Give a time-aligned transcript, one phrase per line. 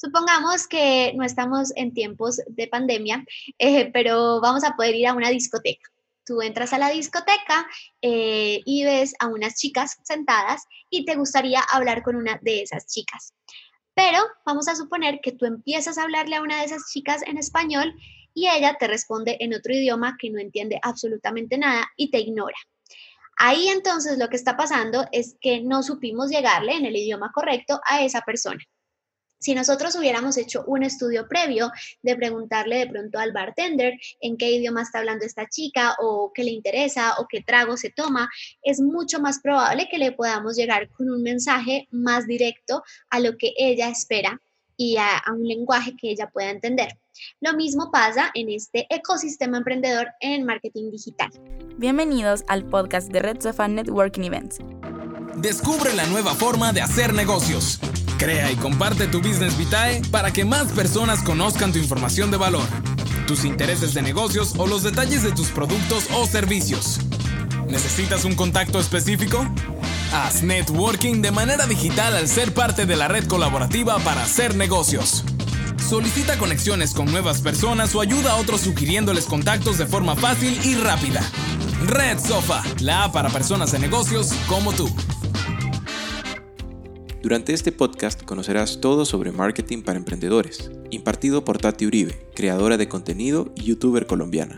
[0.00, 3.24] Supongamos que no estamos en tiempos de pandemia,
[3.58, 5.90] eh, pero vamos a poder ir a una discoteca.
[6.24, 7.66] Tú entras a la discoteca
[8.00, 12.86] eh, y ves a unas chicas sentadas y te gustaría hablar con una de esas
[12.86, 13.34] chicas.
[13.92, 17.36] Pero vamos a suponer que tú empiezas a hablarle a una de esas chicas en
[17.36, 17.92] español
[18.34, 22.56] y ella te responde en otro idioma que no entiende absolutamente nada y te ignora.
[23.36, 27.80] Ahí entonces lo que está pasando es que no supimos llegarle en el idioma correcto
[27.84, 28.62] a esa persona.
[29.40, 31.70] Si nosotros hubiéramos hecho un estudio previo
[32.02, 36.42] de preguntarle de pronto al bartender en qué idioma está hablando esta chica o qué
[36.42, 38.28] le interesa o qué trago se toma,
[38.62, 43.36] es mucho más probable que le podamos llegar con un mensaje más directo a lo
[43.36, 44.40] que ella espera
[44.76, 46.98] y a, un lenguaje que ella pueda entender.
[47.40, 51.30] Lo mismo pasa en este ecosistema emprendedor en marketing digital.
[51.76, 54.58] Bienvenidos al podcast de Red Sofa Networking Events.
[55.36, 57.80] Descubre la nueva forma de hacer negocios.
[58.18, 62.66] Crea y comparte tu Business Vitae para que más personas conozcan tu información de valor,
[63.28, 66.98] tus intereses de negocios o los detalles de tus productos o servicios.
[67.68, 69.46] ¿Necesitas un contacto específico?
[70.12, 75.22] Haz networking de manera digital al ser parte de la red colaborativa para hacer negocios.
[75.88, 80.74] Solicita conexiones con nuevas personas o ayuda a otros sugiriéndoles contactos de forma fácil y
[80.74, 81.22] rápida.
[81.86, 84.92] Red Sofa, la app para personas de negocios como tú.
[87.20, 92.88] Durante este podcast conocerás todo sobre marketing para emprendedores, impartido por Tati Uribe, creadora de
[92.88, 94.56] contenido y youtuber colombiana.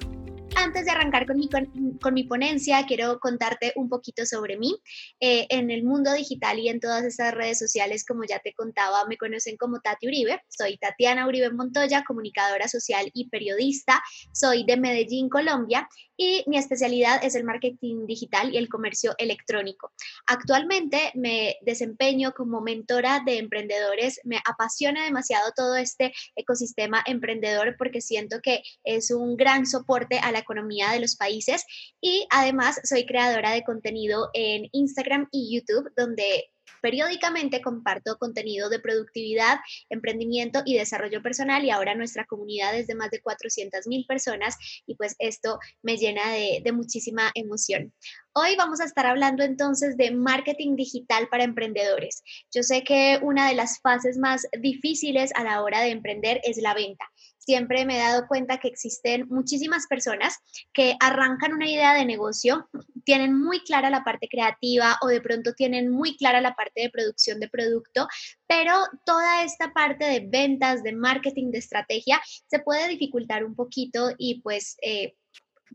[0.56, 4.76] Antes de arrancar con mi, con, mi ponencia, quiero contarte un poquito sobre mí.
[5.20, 9.06] Eh, en el mundo digital y en todas estas redes sociales, como ya te contaba,
[9.08, 10.42] me conocen como Tati Uribe.
[10.48, 14.02] Soy Tatiana Uribe Montoya, comunicadora social y periodista.
[14.34, 15.88] Soy de Medellín, Colombia,
[16.20, 19.90] y mi especialidad es el marketing digital y el comercio electrónico.
[20.26, 24.20] Actualmente me desempeño como mentora de emprendedores.
[24.24, 30.30] Me apasiona demasiado todo este ecosistema emprendedor porque siento que es un gran soporte a
[30.30, 31.64] la economía de los países
[32.02, 38.80] y además soy creadora de contenido en Instagram y YouTube donde Periódicamente comparto contenido de
[38.80, 39.58] productividad,
[39.88, 44.56] emprendimiento y desarrollo personal y ahora nuestra comunidad es de más de 400 mil personas
[44.86, 47.92] y pues esto me llena de, de muchísima emoción.
[48.32, 52.22] Hoy vamos a estar hablando entonces de marketing digital para emprendedores.
[52.54, 56.56] Yo sé que una de las fases más difíciles a la hora de emprender es
[56.58, 57.04] la venta
[57.50, 60.36] siempre me he dado cuenta que existen muchísimas personas
[60.72, 62.68] que arrancan una idea de negocio,
[63.04, 66.90] tienen muy clara la parte creativa o de pronto tienen muy clara la parte de
[66.90, 68.06] producción de producto,
[68.46, 68.74] pero
[69.04, 74.40] toda esta parte de ventas, de marketing, de estrategia, se puede dificultar un poquito y
[74.42, 74.76] pues...
[74.82, 75.16] Eh,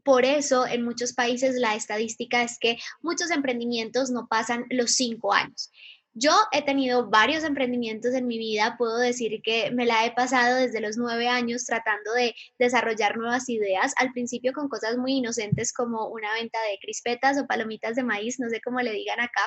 [0.04, 5.34] por eso, en muchos países la estadística es que muchos emprendimientos no pasan los cinco
[5.34, 5.72] años.
[6.18, 10.56] Yo he tenido varios emprendimientos en mi vida, puedo decir que me la he pasado
[10.56, 15.74] desde los nueve años tratando de desarrollar nuevas ideas, al principio con cosas muy inocentes
[15.74, 19.42] como una venta de crispetas o palomitas de maíz, no sé cómo le digan acá.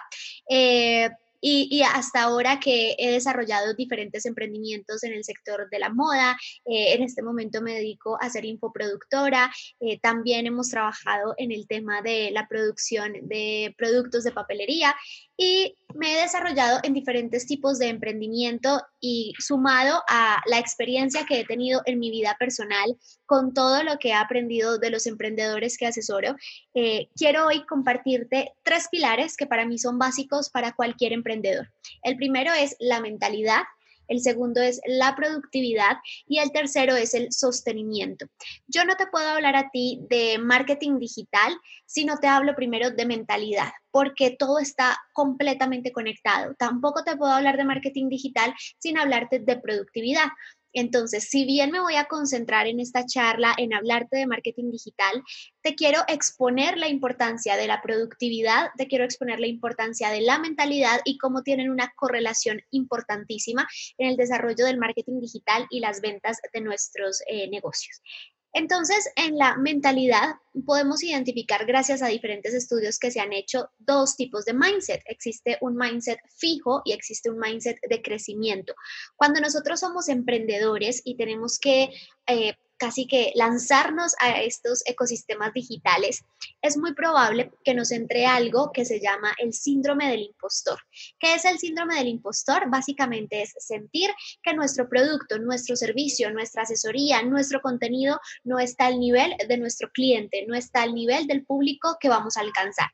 [0.51, 1.09] Eh,
[1.41, 6.37] y, hasta ahora que he desarrollado diferentes emprendimientos en el sector de la moda,
[6.67, 11.67] eh, en este momento me dedico a ser infoproductora, eh, también hemos trabajado en el
[11.69, 14.95] tema de la producción de productos de papelería
[15.37, 21.41] y me he desarrollado en diferentes tipos de emprendimiento y sumado a la experiencia que
[21.41, 25.79] he tenido en mi vida personal con todo lo que he aprendido de los emprendedores
[25.79, 26.37] que asesoro,
[26.75, 31.73] eh, quiero hoy compartirte tres pilares que para mí son básicos para cualquier emprendedor.
[32.03, 33.63] El primero es la mentalidad,
[34.09, 38.27] el segundo es la productividad y el tercero es el sostenimiento.
[38.67, 42.91] Yo no te puedo hablar a ti de marketing digital si no te hablo primero
[42.91, 46.55] de mentalidad, porque todo está completamente conectado.
[46.59, 50.29] Tampoco te puedo hablar de marketing digital sin hablarte de productividad.
[50.73, 55.23] Entonces, si bien me voy a concentrar en esta charla, en hablarte de marketing digital,
[55.63, 60.39] te quiero exponer la importancia de la productividad, te quiero exponer la importancia de la
[60.39, 66.01] mentalidad y cómo tienen una correlación importantísima en el desarrollo del marketing digital y las
[66.01, 68.03] ventas de nuestros eh, negocios.
[68.53, 70.37] Entonces, en la mentalidad
[70.67, 75.03] podemos identificar, gracias a diferentes estudios que se han hecho, dos tipos de mindset.
[75.07, 78.75] Existe un mindset fijo y existe un mindset de crecimiento.
[79.17, 81.91] Cuando nosotros somos emprendedores y tenemos que
[82.27, 86.25] eh, casi que lanzarnos a estos ecosistemas digitales,
[86.63, 90.79] es muy probable que nos entre algo que se llama el síndrome del impostor.
[91.19, 92.71] ¿Qué es el síndrome del impostor?
[92.71, 94.11] Básicamente es sentir
[94.43, 99.91] que nuestro producto, nuestro servicio, nuestra asesoría, nuestro contenido no está al nivel de nuestro
[99.91, 102.89] cliente, no está al nivel del público que vamos a alcanzar.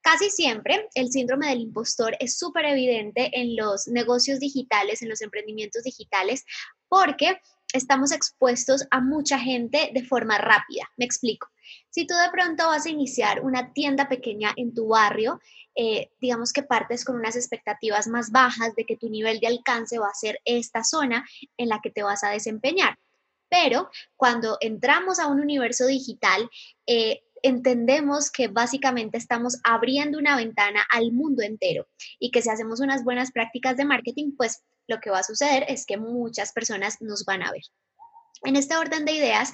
[0.00, 5.22] Casi siempre el síndrome del impostor es súper evidente en los negocios digitales, en los
[5.22, 6.44] emprendimientos digitales,
[6.88, 7.40] porque
[7.74, 10.88] estamos expuestos a mucha gente de forma rápida.
[10.96, 11.48] Me explico.
[11.90, 15.40] Si tú de pronto vas a iniciar una tienda pequeña en tu barrio,
[15.74, 19.98] eh, digamos que partes con unas expectativas más bajas de que tu nivel de alcance
[19.98, 21.26] va a ser esta zona
[21.56, 22.96] en la que te vas a desempeñar.
[23.48, 26.48] Pero cuando entramos a un universo digital,
[26.86, 31.86] eh, entendemos que básicamente estamos abriendo una ventana al mundo entero
[32.18, 35.64] y que si hacemos unas buenas prácticas de marketing, pues lo que va a suceder
[35.68, 37.60] es que muchas personas nos van a ver.
[38.44, 39.52] En este orden de ideas,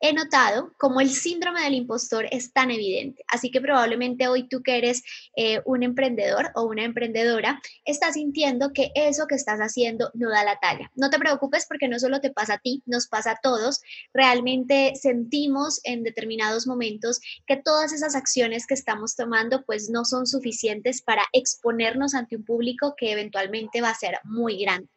[0.00, 3.24] he notado como el síndrome del impostor es tan evidente.
[3.28, 5.02] Así que probablemente hoy tú que eres
[5.36, 10.42] eh, un emprendedor o una emprendedora, estás sintiendo que eso que estás haciendo no da
[10.44, 10.90] la talla.
[10.94, 13.80] No te preocupes porque no solo te pasa a ti, nos pasa a todos.
[14.14, 20.26] Realmente sentimos en determinados momentos que todas esas acciones que estamos tomando pues no son
[20.26, 24.88] suficientes para exponernos ante un público que eventualmente va a ser muy grande.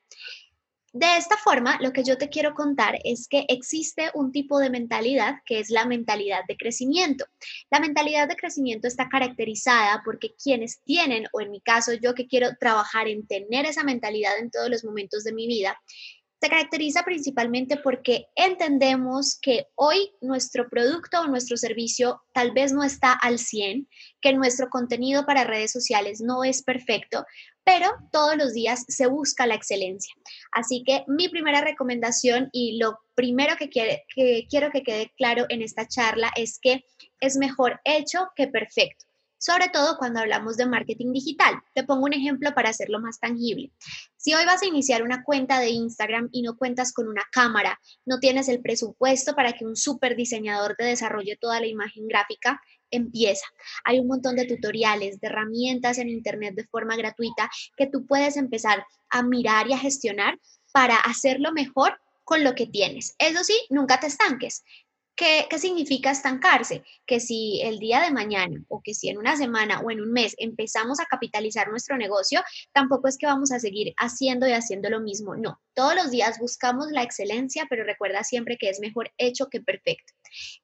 [0.96, 4.70] De esta forma, lo que yo te quiero contar es que existe un tipo de
[4.70, 7.26] mentalidad que es la mentalidad de crecimiento.
[7.72, 12.28] La mentalidad de crecimiento está caracterizada porque quienes tienen, o en mi caso yo que
[12.28, 15.76] quiero trabajar en tener esa mentalidad en todos los momentos de mi vida,
[16.44, 22.84] se caracteriza principalmente porque entendemos que hoy nuestro producto o nuestro servicio tal vez no
[22.84, 23.88] está al 100,
[24.20, 27.26] que nuestro contenido para redes sociales no es perfecto,
[27.64, 30.14] pero todos los días se busca la excelencia.
[30.52, 33.70] Así que mi primera recomendación y lo primero que,
[34.50, 36.84] quiero que quede claro en esta charla es que
[37.20, 39.06] es mejor hecho que perfecto
[39.44, 41.62] sobre todo cuando hablamos de marketing digital.
[41.76, 43.74] Te pongo un ejemplo para hacerlo más tangible.
[44.16, 47.78] Si hoy vas a iniciar una cuenta de Instagram y no cuentas con una cámara,
[48.06, 52.62] no tienes el presupuesto para que un super diseñador te desarrolle toda la imagen gráfica,
[52.90, 53.46] empieza.
[53.84, 58.38] Hay un montón de tutoriales, de herramientas en Internet de forma gratuita que tú puedes
[58.38, 60.40] empezar a mirar y a gestionar
[60.72, 63.14] para hacerlo mejor con lo que tienes.
[63.20, 64.64] Eso sí, nunca te estanques.
[65.16, 66.84] ¿Qué, significa estancarse?
[67.06, 70.12] Que si el día de mañana o que si en una semana o en un
[70.12, 74.90] mes empezamos a capitalizar nuestro negocio, tampoco es que vamos a seguir haciendo y haciendo
[74.90, 75.36] lo mismo.
[75.36, 79.62] No, todos los días buscamos la excelencia, pero recuerda siempre que es mejor hecho que
[79.62, 80.14] perfecto.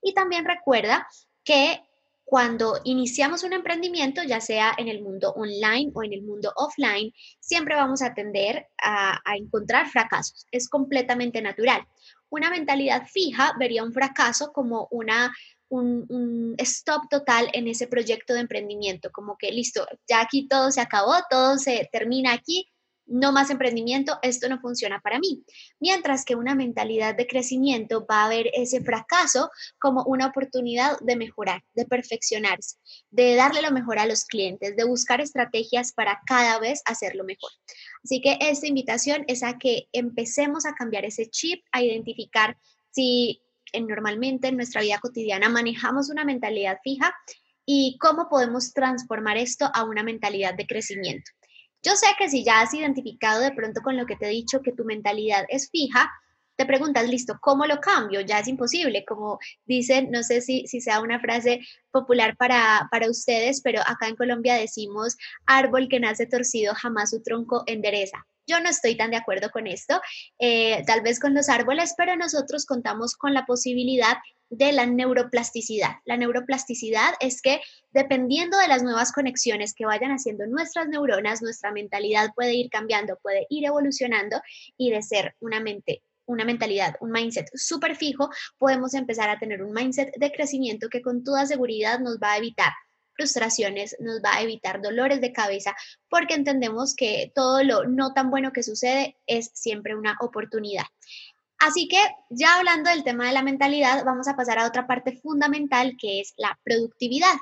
[0.01, 1.07] Y también recuerda
[1.43, 1.83] que
[2.25, 7.11] cuando iniciamos un emprendimiento, ya sea en el mundo online o en el mundo offline,
[7.39, 10.45] siempre vamos a tender a, a encontrar fracasos.
[10.51, 11.87] Es completamente natural
[12.29, 15.33] una mentalidad fija vería un fracaso como una,
[15.69, 20.81] un, stop total en ese proyecto de emprendimiento, como que listo, ya aquí todo se
[20.81, 22.69] acabó, todo se termina aquí,
[23.09, 25.43] no más emprendimiento, esto no funciona para mí.
[25.79, 31.15] Mientras que una mentalidad de crecimiento va a ver ese fracaso como una oportunidad de
[31.15, 32.77] mejorar, de perfeccionarse,
[33.09, 37.51] de darle lo mejor a los clientes, de buscar estrategias para cada vez hacerlo mejor.
[38.03, 42.57] Así que esta invitación es a que empecemos a cambiar ese chip, a identificar
[42.91, 43.41] si
[43.73, 47.13] normalmente en nuestra vida cotidiana manejamos una mentalidad fija
[47.65, 51.31] y cómo podemos transformar esto a una mentalidad de crecimiento.
[51.81, 54.61] Yo sé que si ya has identificado de pronto con lo que te he dicho
[54.61, 56.11] que tu mentalidad es fija,
[56.59, 58.19] te preguntas, listo, ¿cómo lo cambio?
[58.19, 63.09] Ya es imposible, como dicen, no sé si, si sea una frase popular para, para
[63.09, 65.15] ustedes, pero acá en Colombia decimos,
[65.45, 68.25] árbol que nace torcido jamás su tronco endereza.
[68.45, 70.01] Yo no estoy tan de acuerdo con esto,
[70.37, 74.17] eh, tal vez con los árboles, pero nosotros contamos con la posibilidad
[74.49, 75.97] de la neuroplasticidad.
[76.05, 81.71] La neuroplasticidad es que dependiendo de las nuevas conexiones que vayan haciendo nuestras neuronas, nuestra
[81.71, 84.41] mentalidad puede ir cambiando, puede ir evolucionando
[84.77, 88.29] y de ser una mente una mentalidad, un mindset súper fijo,
[88.59, 92.37] podemos empezar a tener un mindset de crecimiento que con toda seguridad nos va a
[92.37, 92.71] evitar
[93.19, 95.75] frustraciones, nos va a evitar dolores de cabeza,
[96.07, 100.85] porque entendemos que todo lo no tan bueno que sucede es siempre una oportunidad.
[101.59, 105.17] Así que ya hablando del tema de la mentalidad, vamos a pasar a otra parte
[105.17, 107.35] fundamental que es la productividad.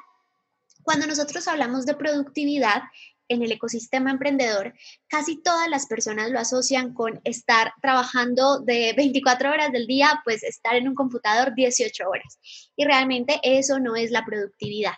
[0.83, 2.81] Cuando nosotros hablamos de productividad
[3.29, 4.73] en el ecosistema emprendedor,
[5.07, 10.43] casi todas las personas lo asocian con estar trabajando de 24 horas del día, pues
[10.43, 12.39] estar en un computador 18 horas.
[12.75, 14.93] Y realmente eso no es la productividad.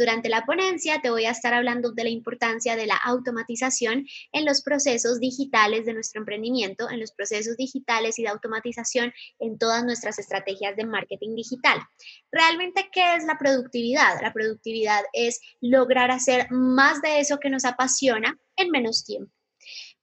[0.00, 4.46] Durante la ponencia te voy a estar hablando de la importancia de la automatización en
[4.46, 9.84] los procesos digitales de nuestro emprendimiento, en los procesos digitales y de automatización en todas
[9.84, 11.78] nuestras estrategias de marketing digital.
[12.32, 14.22] Realmente, ¿qué es la productividad?
[14.22, 19.30] La productividad es lograr hacer más de eso que nos apasiona en menos tiempo.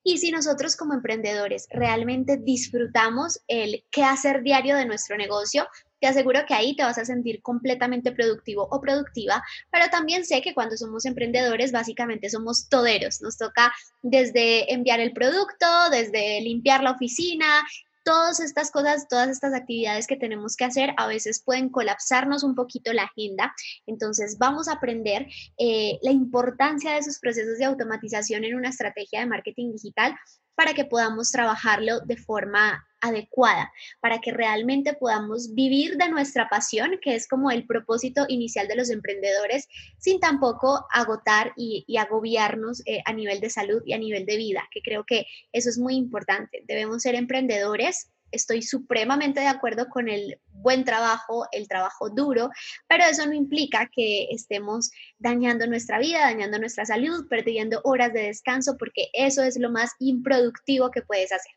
[0.03, 5.67] Y si nosotros como emprendedores realmente disfrutamos el qué hacer diario de nuestro negocio,
[5.99, 10.41] te aseguro que ahí te vas a sentir completamente productivo o productiva, pero también sé
[10.41, 16.83] que cuando somos emprendedores básicamente somos toderos, nos toca desde enviar el producto, desde limpiar
[16.83, 17.63] la oficina,
[18.07, 22.55] todas estas cosas, todas estas actividades que tenemos que hacer a veces pueden colapsarnos un
[22.55, 23.53] poquito la agenda.
[23.85, 25.27] Entonces vamos a aprender
[25.57, 30.15] eh, la importancia de esos procesos de automatización en una estrategia de marketing digital
[30.55, 36.99] para que podamos trabajarlo de forma adecuada, para que realmente podamos vivir de nuestra pasión,
[37.01, 43.01] que es como el propósito inicial de los emprendedores, sin tampoco agotar y, agobiarnos eh,
[43.05, 45.95] a nivel de salud y a nivel de vida, que creo que eso es muy
[45.95, 46.63] importante.
[46.67, 52.49] Debemos ser emprendedores estoy supremamente de acuerdo con el buen trabajo, el trabajo duro,
[52.87, 58.23] pero eso no implica que estemos dañando nuestra vida, dañando nuestra salud, perdiendo horas de
[58.23, 61.53] descanso, porque eso es lo más improductivo que puedes hacer.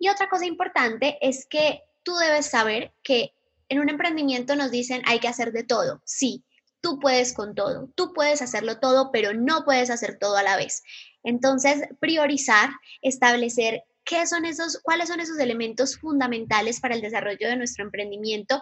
[0.00, 3.34] Y otra cosa importante es que tú debes saber que
[3.68, 6.02] en un emprendimiento nos dicen hay que hacer de todo.
[6.04, 6.44] Sí,
[6.80, 10.56] tú puedes con todo, tú puedes hacerlo todo, pero no puedes hacer todo a la
[10.56, 10.82] vez.
[11.22, 12.70] Entonces, priorizar,
[13.02, 18.60] establecer ¿qué son esos, cuáles son esos elementos fundamentales para el desarrollo de nuestro emprendimiento?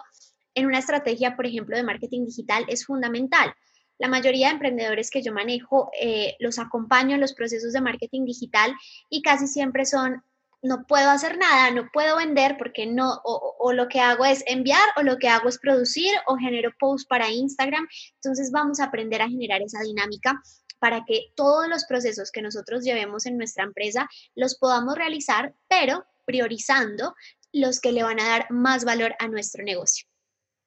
[0.53, 3.53] En una estrategia, por ejemplo, de marketing digital es fundamental.
[3.97, 8.25] La mayoría de emprendedores que yo manejo eh, los acompaño en los procesos de marketing
[8.25, 8.75] digital
[9.09, 10.21] y casi siempre son
[10.61, 14.87] no puedo hacer nada, no puedo vender porque no, o, lo que hago es enviar,
[14.97, 17.87] o lo que hago es producir, o genero posts para Instagram.
[18.15, 20.41] Entonces vamos a aprender a generar esa dinámica
[20.79, 26.05] para que todos los procesos que nosotros llevemos en nuestra empresa los podamos realizar, pero
[26.25, 27.15] priorizando
[27.51, 30.07] los que le van a dar más valor a nuestro negocio.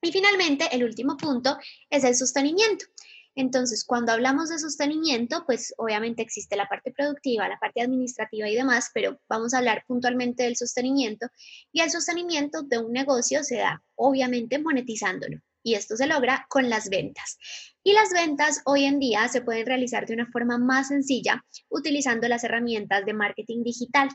[0.03, 1.57] Y finalmente, el último punto
[1.89, 2.87] es el sostenimiento.
[3.35, 8.55] Entonces, cuando hablamos de sostenimiento, pues obviamente existe la parte productiva, la parte administrativa y
[8.55, 11.29] demás, pero vamos a hablar puntualmente del sostenimiento.
[11.73, 16.69] Y el sostenimiento de un negocio se da obviamente monetizándolo y esto se logra con
[16.69, 17.39] las ventas.
[17.85, 22.29] Y las ventas hoy en día se pueden realizar de una forma más sencilla utilizando
[22.29, 24.09] las herramientas de marketing digital.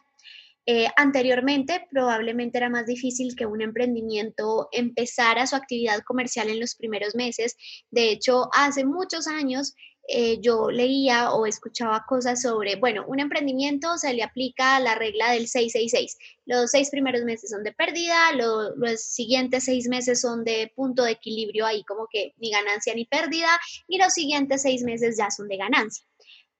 [0.69, 6.75] Eh, anteriormente probablemente era más difícil que un emprendimiento empezara su actividad comercial en los
[6.75, 7.55] primeros meses.
[7.89, 9.75] De hecho, hace muchos años
[10.09, 15.31] eh, yo leía o escuchaba cosas sobre, bueno, un emprendimiento se le aplica la regla
[15.31, 16.17] del 666.
[16.45, 21.11] Los seis primeros meses son de pérdida, los siguientes seis meses son de punto de
[21.11, 23.49] equilibrio, ahí como que ni ganancia ni pérdida,
[23.87, 26.05] y los siguientes seis meses ya son de ganancia.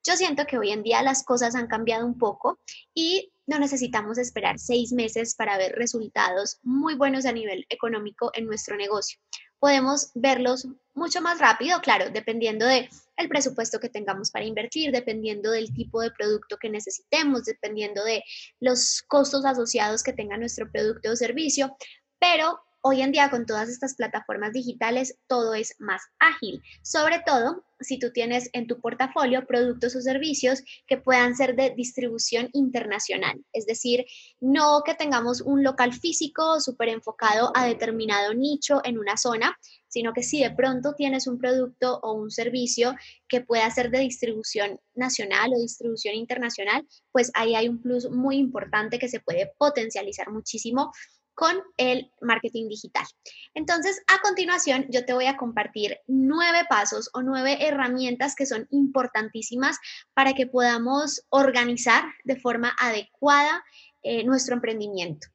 [0.06, 2.60] Yo siento que hoy en día las cosas han cambiado un poco
[2.94, 8.46] y no necesitamos esperar seis meses para ver resultados muy buenos a nivel económico en
[8.46, 9.20] nuestro negocio.
[9.60, 15.50] Podemos verlos mucho más rápido, claro, dependiendo de el presupuesto que tengamos para invertir, dependiendo
[15.50, 18.24] del tipo de producto que necesitemos, dependiendo de
[18.60, 21.76] los costos asociados que tenga nuestro producto o servicio,
[22.20, 27.66] pero Hoy en día con todas estas plataformas digitales todo es más ágil, sobre todo
[27.80, 33.44] si tú tienes en tu portafolio productos o servicios que puedan ser de distribución internacional,
[33.52, 34.06] es decir,
[34.40, 39.58] no que tengamos un local físico súper enfocado a determinado nicho en una zona,
[39.88, 42.96] sino que si de pronto tienes un producto o un servicio
[43.28, 48.38] que pueda ser de distribución nacional o distribución internacional, pues ahí hay un plus muy
[48.38, 50.92] importante que se puede potencializar muchísimo
[51.38, 53.06] con el marketing digital.
[53.54, 58.68] Entonces, a continuación, yo te voy a compartir nueve pasos o nueve herramientas que son
[58.72, 59.78] importantísimas
[60.16, 63.64] para que podamos organizar de forma adecuada
[64.02, 65.28] eh, nuestro emprendimiento.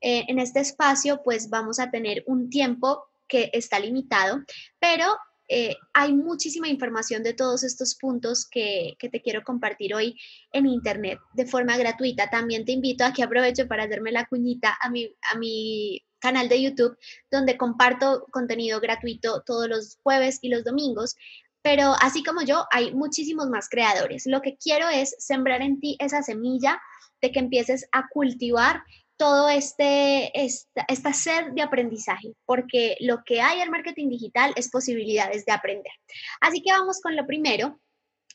[0.00, 4.42] Eh, en este espacio, pues vamos a tener un tiempo que está limitado,
[4.78, 5.14] pero
[5.52, 10.16] eh, hay muchísima información de todos estos puntos que, te quiero compartir hoy
[10.52, 12.30] en Internet de forma gratuita.
[12.30, 16.48] También te invito a que aproveche para hacerme la cuñita a mi, a mi canal
[16.48, 16.96] de YouTube,
[17.32, 21.16] donde comparto contenido gratuito todos los jueves y los domingos.
[21.62, 24.26] Pero así como yo, hay muchísimos más creadores.
[24.26, 26.80] Lo que quiero es sembrar en ti esa semilla
[27.20, 28.84] de que empieces a cultivar
[29.20, 35.44] todo este, esta, sed de aprendizaje, porque lo que hay en marketing digital es posibilidades
[35.44, 35.92] de aprender.
[36.40, 37.78] Así que vamos con lo primero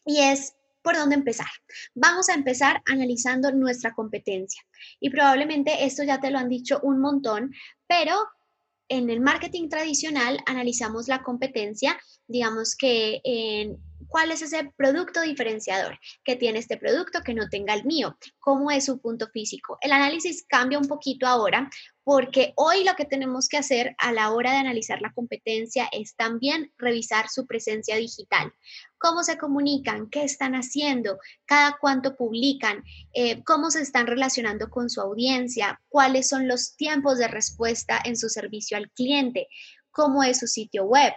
[0.05, 1.47] y es por dónde empezar.
[1.95, 4.61] Vamos a empezar analizando nuestra competencia.
[4.99, 7.51] Y probablemente esto ya te lo han dicho un montón,
[7.87, 8.15] pero
[8.87, 15.99] en el marketing tradicional analizamos la competencia, digamos que en cuál es ese producto diferenciador
[16.23, 19.77] que tiene este producto que no tenga el mío, cómo es su punto físico.
[19.81, 21.69] El análisis cambia un poquito ahora
[22.03, 26.15] porque hoy lo que tenemos que hacer a la hora de analizar la competencia es
[26.15, 28.53] también revisar su presencia digital.
[28.99, 32.83] Cómo se comunican, qué están haciendo, cada cuánto publican,
[33.13, 38.15] eh, cómo se están relacionando con su audiencia, cuáles son los tiempos de respuesta en
[38.15, 39.47] su servicio al cliente,
[39.89, 41.13] cómo es su sitio web,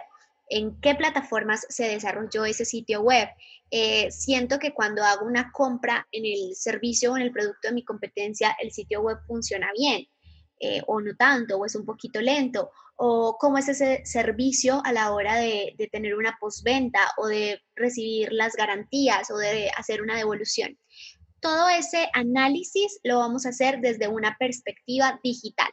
[0.49, 3.29] en qué plataformas se desarrolló ese sitio web.
[3.71, 7.73] Eh, siento que cuando hago una compra en el servicio o en el producto de
[7.73, 10.07] mi competencia, el sitio web funciona bien.
[10.61, 14.91] Eh, o no tanto, o es un poquito lento, o cómo es ese servicio a
[14.91, 20.01] la hora de, de tener una postventa o de recibir las garantías o de hacer
[20.01, 20.77] una devolución.
[21.39, 25.71] Todo ese análisis lo vamos a hacer desde una perspectiva digital.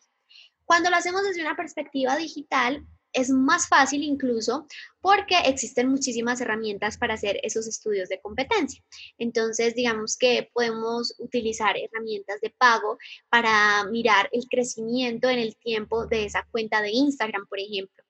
[0.65, 4.67] Cuando lo hacemos desde una perspectiva digital, es más fácil incluso
[5.01, 8.83] porque existen muchísimas herramientas para hacer esos estudios de competencia.
[9.19, 16.07] Entonces, digamos que podemos utilizar herramientas de pago para mirar el crecimiento en el tiempo
[16.07, 18.07] de esa cuenta de Instagram, por ejemplo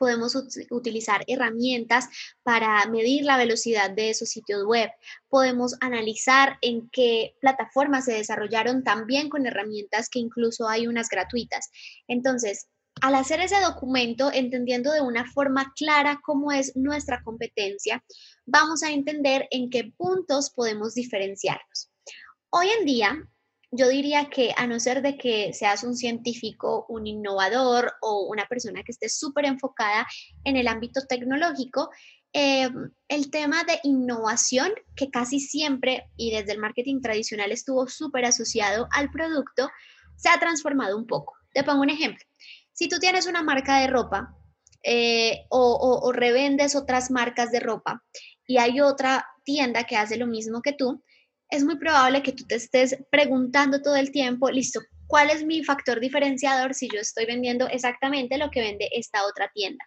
[0.00, 0.34] podemos
[0.70, 2.08] utilizar herramientas
[2.42, 4.90] para medir la velocidad de esos sitios web.
[5.28, 11.70] Podemos analizar en qué plataformas se desarrollaron también con herramientas que incluso hay unas gratuitas.
[12.08, 12.68] Entonces,
[13.00, 18.02] al hacer ese documento, entendiendo de una forma clara cómo es nuestra competencia,
[18.46, 21.90] vamos a entender en qué puntos podemos diferenciarnos.
[22.50, 23.28] Hoy en día,
[23.70, 28.46] yo diría que a no ser de que seas un científico, un innovador o una
[28.46, 30.06] persona que esté súper enfocada
[30.44, 31.90] en el ámbito tecnológico,
[32.32, 32.68] eh,
[33.08, 38.88] el tema de innovación, que casi siempre y desde el marketing tradicional estuvo súper asociado
[38.92, 39.68] al producto,
[40.16, 41.34] se ha transformado un poco.
[41.52, 42.29] Te pongo un ejemplo.
[42.80, 44.34] Si tú tienes una marca de ropa
[44.82, 48.02] eh, o, revendes otras marcas de ropa
[48.46, 51.04] y hay otra tienda que hace lo mismo que tú,
[51.50, 55.62] es muy probable que tú te estés preguntando todo el tiempo, listo, ¿cuál es mi
[55.62, 59.84] factor diferenciador si yo estoy vendiendo exactamente lo que vende esta otra tienda?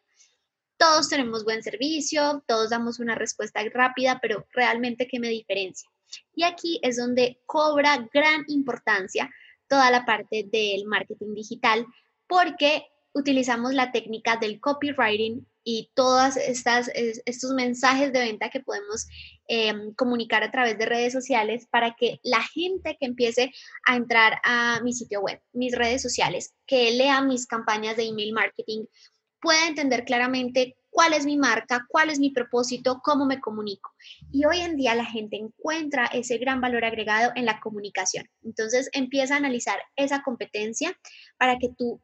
[0.78, 5.90] Todos tenemos buen servicio, todos damos una respuesta rápida, pero realmente, ¿qué me diferencia?
[6.36, 9.32] Y aquí es donde cobra gran importancia
[9.68, 11.88] toda la parte del marketing digital,
[12.28, 19.08] porque utilizamos la técnica del copywriting y todos estos mensajes de venta que podemos
[19.48, 23.52] em, comunicar a través de redes sociales para que la gente que empiece
[23.88, 28.34] a entrar a mi sitio web, mis redes sociales, que lea mis campañas de email
[28.34, 28.86] marketing,
[29.40, 33.92] pueda entender claramente cuál es mi marca, cuál es mi propósito, cómo me comunico.
[34.32, 38.26] Y hoy en día la gente encuentra ese gran valor agregado en la comunicación.
[38.44, 40.98] Entonces empieza a analizar esa competencia
[41.38, 42.02] para que tú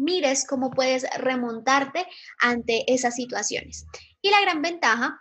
[0.00, 2.06] mires cómo puedes remontarte
[2.40, 3.86] ante esas situaciones.
[4.22, 5.20] Y la gran ventaja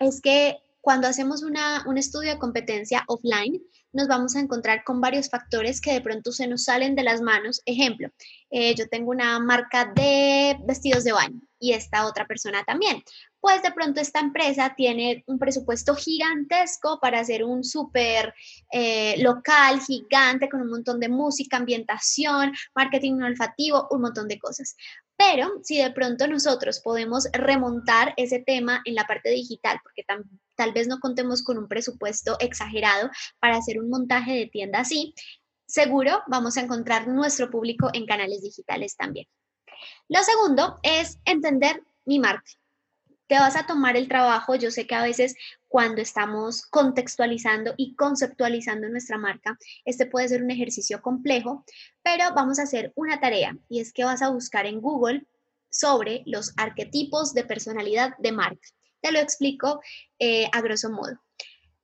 [0.00, 3.60] es que cuando hacemos un estudio de competencia offline,
[3.92, 7.20] nos vamos a encontrar con varios factores que de pronto se nos salen de las
[7.20, 7.60] manos.
[7.66, 8.08] Ejemplo,
[8.50, 13.02] eh, yo tengo una marca de vestidos de baño y esta otra persona también.
[13.40, 18.32] Pues de pronto esta empresa tiene un presupuesto gigantesco para hacer un súper
[18.70, 24.76] eh, local gigante con un montón de música, ambientación, marketing olfativo, un montón de cosas.
[25.16, 30.04] Pero si de pronto nosotros podemos remontar ese tema en la parte digital, porque
[30.54, 35.14] tal vez no contemos con un presupuesto exagerado para hacer un montaje de tienda así,
[35.66, 39.26] seguro vamos a encontrar nuestro público en canales digitales también.
[40.08, 42.50] Lo segundo es entender mi marca.
[43.26, 45.34] Te vas a tomar el trabajo, yo sé que a veces
[45.66, 51.64] cuando estamos contextualizando y conceptualizando nuestra marca, este puede ser un ejercicio complejo,
[52.02, 55.26] pero vamos a hacer una tarea y es que vas a buscar en Google
[55.70, 58.68] sobre los arquetipos de personalidad de marca.
[59.00, 59.80] Te lo explico
[60.18, 61.20] eh, a grosso modo.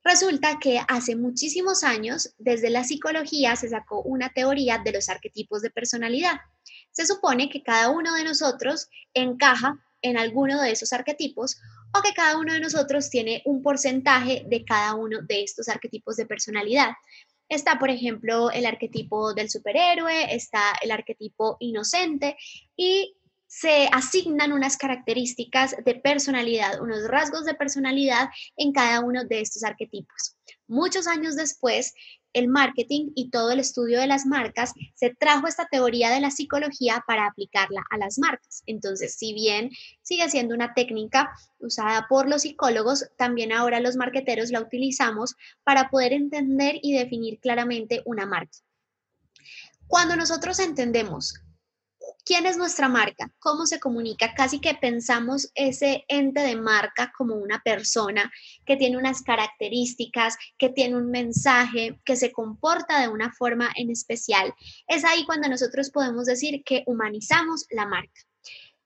[0.05, 5.63] Resulta que hace muchísimos años, desde la psicología, se sacó una teoría de los arquetipos
[5.63, 6.41] de personalidad.
[6.91, 11.59] Se supone que cada uno de nosotros encaja en alguno de esos arquetipos
[11.97, 16.17] o que cada uno de nosotros tiene un porcentaje de cada uno de estos arquetipos
[16.17, 16.91] de personalidad.
[17.49, 22.37] Está, por ejemplo, el arquetipo del superhéroe, está el arquetipo inocente
[22.77, 23.15] y
[23.47, 29.63] se asignan unas características de personalidad, unos rasgos de personalidad en cada uno de estos
[29.63, 30.37] arquetipos.
[30.67, 31.93] Muchos años después,
[32.33, 36.31] el marketing y todo el estudio de las marcas, se trajo esta teoría de la
[36.31, 38.63] psicología para aplicarla a las marcas.
[38.67, 39.71] Entonces, si bien
[40.03, 45.91] sigue siendo una técnica usada por los psicólogos, también ahora los marqueteros la utilizamos para
[45.91, 48.59] poder entender y definir claramente una marca.
[49.87, 51.42] Cuando nosotros entendemos
[52.25, 53.33] ¿Quién es nuestra marca?
[53.41, 54.33] ¿Cómo se comunica?
[54.35, 58.31] Casi que pensamos ese ente de marca como una persona
[58.65, 63.91] que tiene unas características, que tiene un mensaje, que se comporta de una forma en
[63.91, 64.55] especial.
[64.87, 68.21] Es ahí cuando nosotros podemos decir que humanizamos la marca.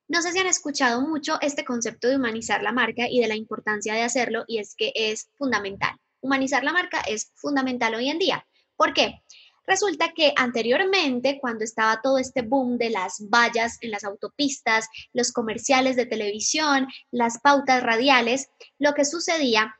[0.09, 3.37] No sé si han escuchado mucho este concepto de humanizar la marca y de la
[3.37, 5.95] importancia de hacerlo, y es que es fundamental.
[6.21, 8.47] Humanizar la marca es fundamental hoy en día.
[8.77, 9.23] ¿Por qué?
[9.67, 15.33] Resulta que anteriormente, cuando estaba todo este boom de las vallas en las autopistas, los
[15.33, 18.49] comerciales de televisión, las pautas radiales,
[18.79, 19.77] lo que sucedía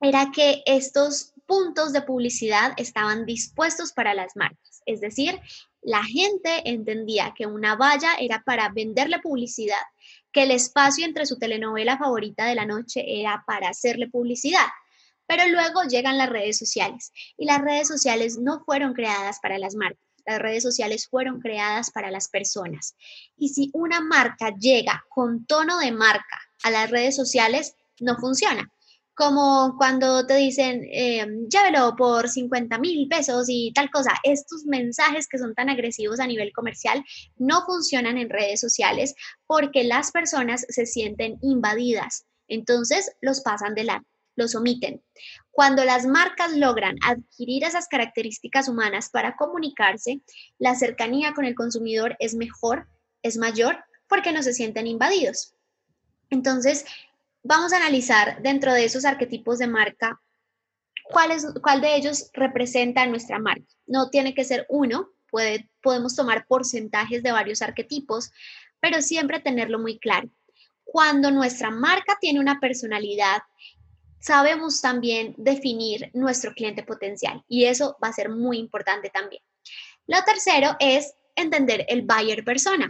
[0.00, 4.82] era que estos puntos de publicidad estaban dispuestos para las marcas.
[4.86, 5.38] Es decir,
[5.82, 9.82] la gente entendía que una valla era para venderle publicidad,
[10.32, 14.66] que el espacio entre su telenovela favorita de la noche era para hacerle publicidad.
[15.30, 19.76] Pero luego llegan las redes sociales y las redes sociales no fueron creadas para las
[19.76, 20.02] marcas.
[20.26, 22.96] Las redes sociales fueron creadas para las personas.
[23.36, 28.72] Y si una marca llega con tono de marca a las redes sociales, no funciona.
[29.14, 34.10] Como cuando te dicen, eh, llévelo por 50 mil pesos y tal cosa.
[34.24, 37.04] Estos mensajes que son tan agresivos a nivel comercial
[37.36, 39.14] no funcionan en redes sociales
[39.46, 42.24] porque las personas se sienten invadidas.
[42.48, 44.09] Entonces los pasan de lado
[44.40, 45.02] los omiten.
[45.52, 50.20] Cuando las marcas logran adquirir esas características humanas para comunicarse,
[50.58, 52.88] la cercanía con el consumidor es mejor,
[53.22, 55.54] es mayor, porque no se sienten invadidos.
[56.30, 56.84] Entonces,
[57.42, 60.20] vamos a analizar dentro de esos arquetipos de marca
[61.04, 61.30] cuál,
[61.62, 63.66] cuál de ellos representa nuestra marca.
[63.86, 68.32] No tiene que ser uno, puede, podemos tomar porcentajes de varios arquetipos,
[68.80, 70.30] pero siempre tenerlo muy claro.
[70.84, 73.42] Cuando nuestra marca tiene una personalidad
[74.20, 79.42] sabemos también definir nuestro cliente potencial y eso va a ser muy importante también.
[80.06, 82.88] Lo tercero es entender el buyer persona.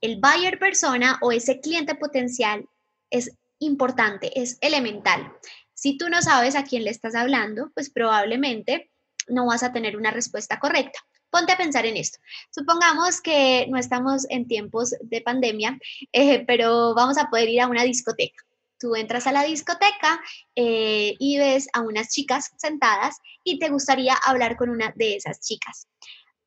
[0.00, 2.66] El buyer persona o ese cliente potencial
[3.10, 5.32] es importante, es elemental.
[5.74, 8.90] Si tú no sabes a quién le estás hablando, pues probablemente
[9.28, 10.98] no vas a tener una respuesta correcta.
[11.30, 12.18] Ponte a pensar en esto.
[12.50, 15.78] Supongamos que no estamos en tiempos de pandemia,
[16.12, 18.42] eh, pero vamos a poder ir a una discoteca
[18.80, 20.20] tú entras a la discoteca
[20.56, 25.40] eh, y ves a unas chicas sentadas y te gustaría hablar con una de esas
[25.40, 25.86] chicas.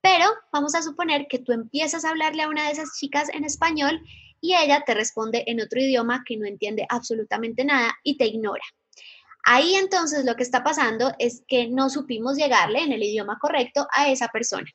[0.01, 3.45] Pero vamos a suponer que tú empiezas a hablarle a una de esas chicas en
[3.45, 4.01] español
[4.41, 8.63] y ella te responde en otro idioma que no entiende absolutamente nada y te ignora.
[9.45, 13.87] Ahí entonces lo que está pasando es que no supimos llegarle en el idioma correcto
[13.95, 14.69] a esa persona.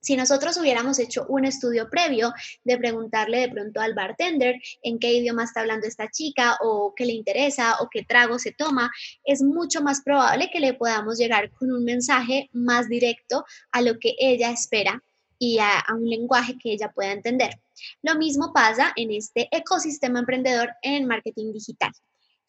[0.00, 2.32] Si nosotros hubiéramos hecho un estudio previo
[2.64, 7.04] de preguntarle de pronto al bartender en qué idioma está hablando esta chica o qué
[7.04, 8.90] le interesa o qué trago se toma,
[9.24, 13.98] es mucho más probable que le podamos llegar con un mensaje más directo a lo
[13.98, 15.02] que ella espera
[15.38, 17.60] y a, un lenguaje que ella pueda entender.
[18.02, 21.92] Lo mismo pasa en este ecosistema emprendedor en marketing digital.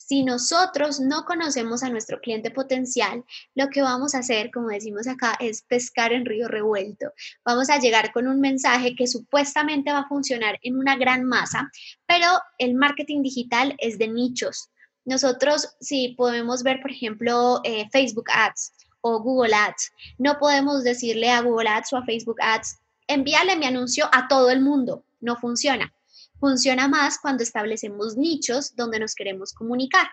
[0.09, 5.05] Si nosotros no conocemos a nuestro cliente potencial, lo que vamos a hacer, como decimos
[5.07, 7.13] acá, es pescar en río revuelto.
[7.45, 11.69] Vamos a llegar con un mensaje que supuestamente va a funcionar en una gran masa,
[12.07, 12.25] pero
[12.57, 14.71] el marketing digital es de nichos.
[15.05, 21.29] Nosotros, si podemos ver, por ejemplo, eh, Facebook Ads o Google Ads, no podemos decirle
[21.29, 25.03] a Google Ads o a Facebook Ads, envíale mi anuncio a todo el mundo.
[25.21, 25.93] No funciona.
[26.39, 30.07] Funciona más cuando establecemos nichos donde nos queremos comunicar.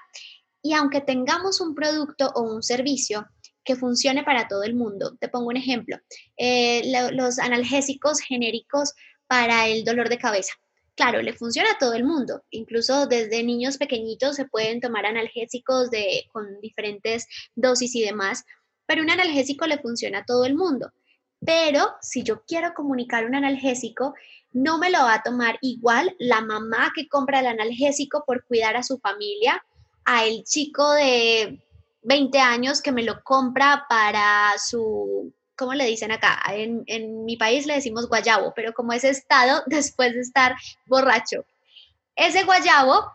[0.62, 3.26] Y aunque tengamos un producto o un servicio
[3.64, 5.98] que funcione para todo el mundo, te pongo un ejemplo,
[6.36, 8.94] eh, los analgésicos genéricos
[9.26, 10.54] para el dolor de cabeza.
[10.94, 12.42] Claro, le funciona a todo el mundo.
[12.50, 18.44] Incluso desde niños pequeñitos se pueden tomar analgésicos de, con diferentes dosis y demás,
[18.86, 20.90] pero un analgésico le funciona a todo el mundo.
[21.44, 24.14] Pero si yo quiero comunicar un analgésico,
[24.56, 28.74] no me lo va a tomar igual la mamá que compra el analgésico por cuidar
[28.74, 29.62] a su familia,
[30.06, 31.62] a el chico de
[32.04, 36.40] 20 años que me lo compra para su, ¿cómo le dicen acá?
[36.54, 41.44] En, en mi país le decimos guayabo, pero como es estado después de estar borracho.
[42.14, 43.12] Ese guayabo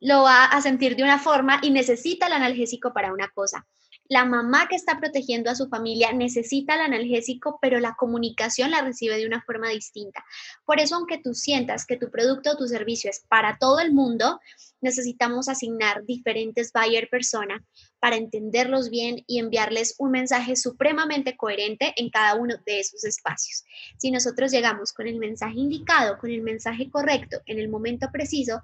[0.00, 3.64] lo va a sentir de una forma y necesita el analgésico para una cosa
[4.12, 8.82] la mamá que está protegiendo a su familia necesita el analgésico, pero la comunicación la
[8.82, 10.22] recibe de una forma distinta.
[10.66, 13.94] Por eso, aunque tú sientas que tu producto o tu servicio es para todo el
[13.94, 14.38] mundo,
[14.82, 17.64] necesitamos asignar diferentes buyer persona
[18.00, 23.64] para entenderlos bien y enviarles un mensaje supremamente coherente en cada uno de esos espacios.
[23.96, 28.60] Si nosotros llegamos con el mensaje indicado, con el mensaje correcto, en el momento preciso,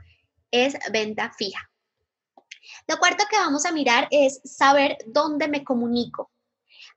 [0.50, 1.70] es venta fija.
[2.86, 6.30] Lo cuarto que vamos a mirar es saber dónde me comunico.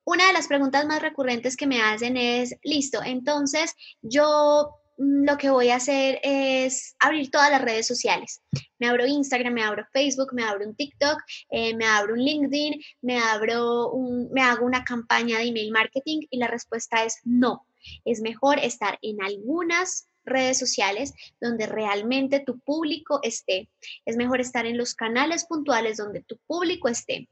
[0.04, 5.38] Una de las preguntas más recurrentes que me hacen es, listo, entonces yo mm, lo
[5.38, 8.42] que voy a hacer es abrir todas las redes sociales.
[8.80, 11.20] Me abro Instagram, me abro Facebook, me abro un TikTok,
[11.52, 13.92] eh, me abro un LinkedIn, me abro
[14.32, 17.68] me hago una campaña de email marketing y la respuesta es no.
[18.06, 23.70] Es mejor estar en algunas redes sociales donde realmente tu público esté.
[24.06, 27.28] Es mejor estar en los canales puntuales donde tu público esté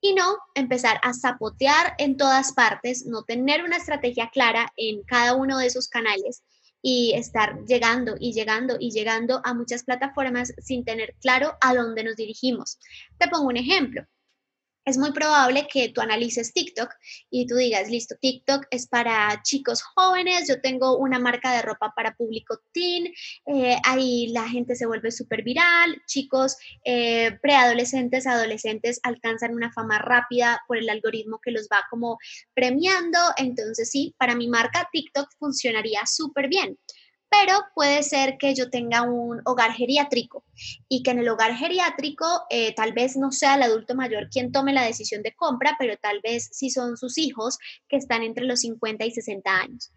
[0.00, 5.34] y no empezar a zapotear en todas partes, no tener una estrategia clara en cada
[5.34, 6.42] uno de esos canales
[6.82, 12.04] y estar llegando y llegando y llegando a muchas plataformas sin tener claro a dónde
[12.04, 12.78] nos dirigimos.
[13.18, 14.06] Te pongo un ejemplo
[14.86, 16.88] es muy probable que tú analices TikTok
[17.28, 21.92] y tú digas, listo, TikTok es para chicos jóvenes, yo tengo una marca de ropa
[21.94, 23.12] para público teen,
[23.46, 29.98] eh, ahí la gente se vuelve súper viral, chicos eh, preadolescentes, adolescentes alcanzan una fama
[29.98, 32.18] rápida por el algoritmo que los va como
[32.54, 36.78] premiando, entonces sí, para mi marca TikTok funcionaría súper bien
[37.28, 40.44] pero puede ser que yo tenga un hogar geriátrico
[40.88, 44.52] y que en el hogar geriátrico eh, tal vez no sea el adulto mayor quien
[44.52, 47.58] tome la decisión de compra, pero tal vez sí son sus hijos
[47.88, 49.92] que están entre los 50 y 60 años.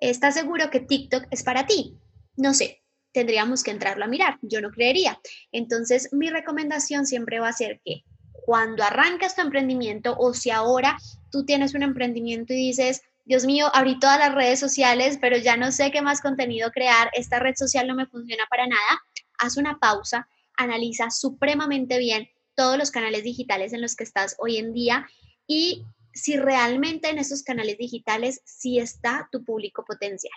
[0.00, 1.96] ¿Estás seguro que TikTok es para ti?
[2.36, 2.82] No sé,
[3.12, 5.20] tendríamos que entrarlo a mirar, yo no creería.
[5.52, 8.02] Entonces, mi recomendación siempre va a ser que
[8.44, 10.98] cuando arrancas tu emprendimiento o si ahora
[11.30, 15.56] tú tienes un emprendimiento y dices, Dios mío, abrí todas las redes sociales, pero ya
[15.56, 19.00] no sé qué más contenido crear, esta red social no me funciona para nada,
[19.38, 24.58] haz una pausa, analiza supremamente bien todos los canales digitales en los que estás hoy
[24.58, 25.06] en día
[25.46, 30.34] y si realmente en esos canales digitales sí está tu público potencial.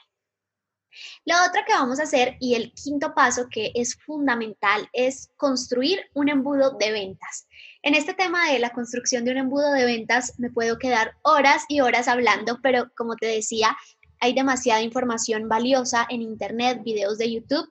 [1.26, 6.02] Lo otro que vamos a hacer y el quinto paso que es fundamental es construir
[6.14, 7.48] un embudo de ventas.
[7.82, 11.66] En este tema de la construcción de un embudo de ventas me puedo quedar horas
[11.68, 13.76] y horas hablando, pero como te decía,
[14.20, 17.70] hay demasiada información valiosa en Internet, videos de YouTube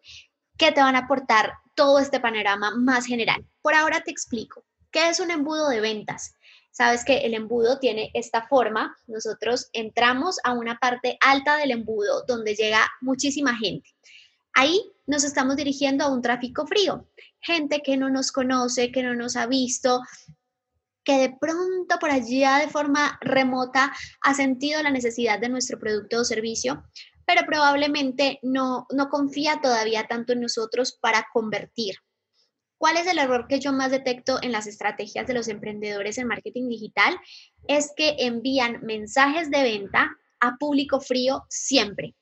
[0.56, 3.44] que te van a aportar todo este panorama más general.
[3.62, 4.64] Por ahora te explico.
[4.90, 6.36] ¿Qué es un embudo de ventas?
[6.74, 8.96] Sabes que el embudo tiene esta forma.
[9.06, 13.90] Nosotros entramos a una parte alta del embudo donde llega muchísima gente.
[14.54, 17.08] Ahí nos estamos dirigiendo a un tráfico frío,
[17.40, 20.00] gente que no nos conoce, que no nos ha visto,
[21.04, 26.20] que de pronto por allá de forma remota ha sentido la necesidad de nuestro producto
[26.20, 26.84] o servicio,
[27.24, 31.96] pero probablemente no, no confía todavía tanto en nosotros para convertir.
[32.78, 36.26] ¿Cuál es el error que yo más detecto en las estrategias de los emprendedores en
[36.26, 37.18] marketing digital?
[37.68, 42.14] Es que envían mensajes de venta a público frío siempre.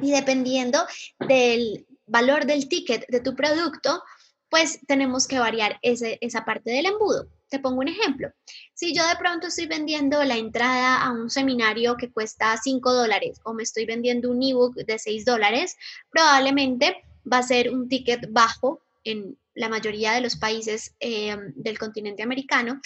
[0.00, 0.78] Y dependiendo
[1.26, 4.02] del valor del ticket de tu producto,
[4.48, 7.26] pues tenemos que variar esa parte del embudo.
[7.48, 8.28] Te pongo un ejemplo.
[8.74, 13.40] Si yo de pronto estoy vendiendo la entrada a un seminario que cuesta 5 dólares
[13.44, 15.76] o me estoy vendiendo un ebook de 6 dólares,
[16.10, 21.78] probablemente va a ser un ticket bajo en la mayoría de los países eh, del
[21.78, 22.80] continente americano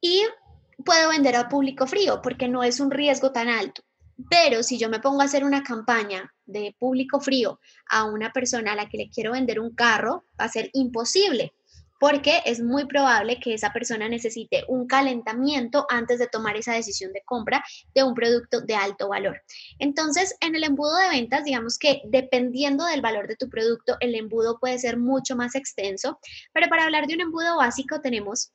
[0.00, 0.22] y
[0.84, 3.82] puedo vender a público frío porque no es un riesgo tan alto.
[4.30, 8.72] Pero si yo me pongo a hacer una campaña de público frío a una persona
[8.72, 11.54] a la que le quiero vender un carro, va a ser imposible
[12.02, 17.12] porque es muy probable que esa persona necesite un calentamiento antes de tomar esa decisión
[17.12, 19.40] de compra de un producto de alto valor.
[19.78, 24.16] Entonces, en el embudo de ventas, digamos que dependiendo del valor de tu producto, el
[24.16, 26.18] embudo puede ser mucho más extenso,
[26.52, 28.50] pero para hablar de un embudo básico tenemos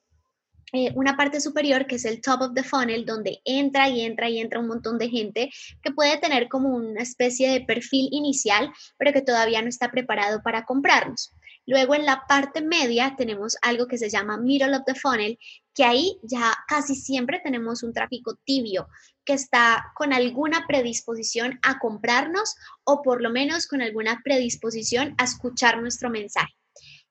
[0.73, 4.29] eh, una parte superior que es el top of the funnel, donde entra y entra
[4.29, 5.49] y entra un montón de gente
[5.81, 10.43] que puede tener como una especie de perfil inicial, pero que todavía no está preparado
[10.43, 11.31] para comprarnos.
[11.67, 15.37] Luego en la parte media tenemos algo que se llama middle of the funnel,
[15.75, 18.87] que ahí ya casi siempre tenemos un tráfico tibio
[19.25, 25.25] que está con alguna predisposición a comprarnos o por lo menos con alguna predisposición a
[25.25, 26.53] escuchar nuestro mensaje.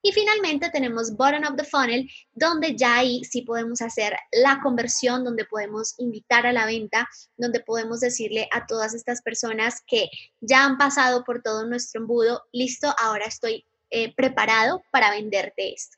[0.00, 5.22] Y finalmente tenemos bottom of the funnel, donde ya ahí sí podemos hacer la conversión,
[5.24, 10.08] donde podemos invitar a la venta, donde podemos decirle a todas estas personas que
[10.40, 15.96] ya han pasado por todo nuestro embudo, listo, ahora estoy eh, preparado para venderte esto.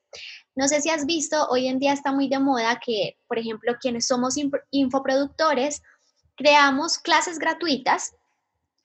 [0.55, 3.77] No sé si has visto, hoy en día está muy de moda que, por ejemplo,
[3.81, 4.35] quienes somos
[4.70, 5.83] infoproductores,
[6.37, 8.14] creamos clases gratuitas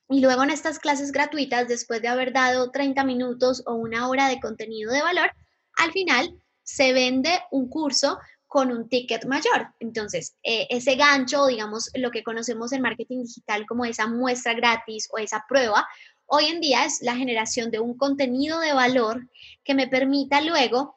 [0.09, 4.27] y luego en estas clases gratuitas, después de haber dado 30 minutos o una hora
[4.27, 5.31] de contenido de valor,
[5.77, 9.73] al final se vende un curso con un ticket mayor.
[9.79, 15.09] Entonces, eh, ese gancho, digamos, lo que conocemos en marketing digital como esa muestra gratis
[15.11, 15.87] o esa prueba,
[16.25, 19.29] hoy en día es la generación de un contenido de valor
[19.63, 20.95] que me permita luego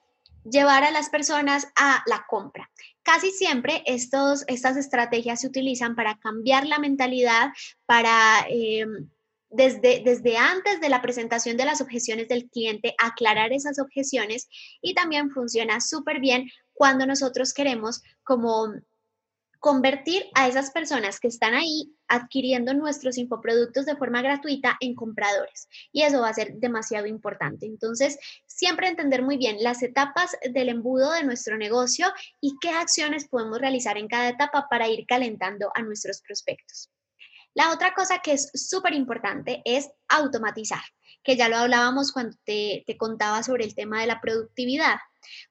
[0.51, 2.71] llevar a las personas a la compra.
[3.03, 7.51] Casi siempre estos, estas estrategias se utilizan para cambiar la mentalidad,
[7.85, 9.09] para em,
[9.51, 14.49] desde, desde antes de la presentación de las objeciones del cliente, aclarar esas objeciones
[14.81, 18.73] y también funciona súper bien cuando nosotros queremos como
[19.67, 25.67] convertir a esas personas que están ahí adquiriendo nuestros infoproductos de forma gratuita en compradores.
[25.91, 27.67] Y eso va a ser demasiado importante.
[27.67, 32.07] Entonces, siempre entender muy bien las etapas del embudo de nuestro negocio
[32.41, 36.93] y qué acciones podemos realizar en cada etapa para ir calentando a nuestros prospectos.
[37.53, 40.83] La otra cosa que es súper importante es automatizar,
[41.25, 44.99] que ya lo hablábamos cuando te, te contaba sobre el tema de la productividad.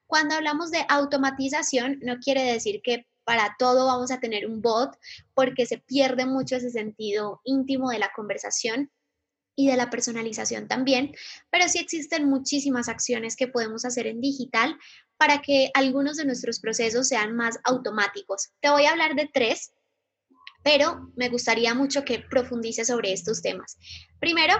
[0.06, 4.96] Cuando hablamos de automatización, no quiere decir que para todo vamos a tener un bot
[5.34, 8.90] porque se pierde mucho ese sentido íntimo de la conversación
[9.56, 11.12] y de la personalización también,
[11.50, 14.78] pero sí existen muchísimas acciones que podemos hacer en digital
[15.16, 18.50] para que algunos de nuestros procesos sean más automáticos.
[18.60, 19.72] Te voy a hablar de tres
[20.66, 23.78] pero me gustaría mucho que profundice sobre estos temas.
[24.18, 24.56] Primero,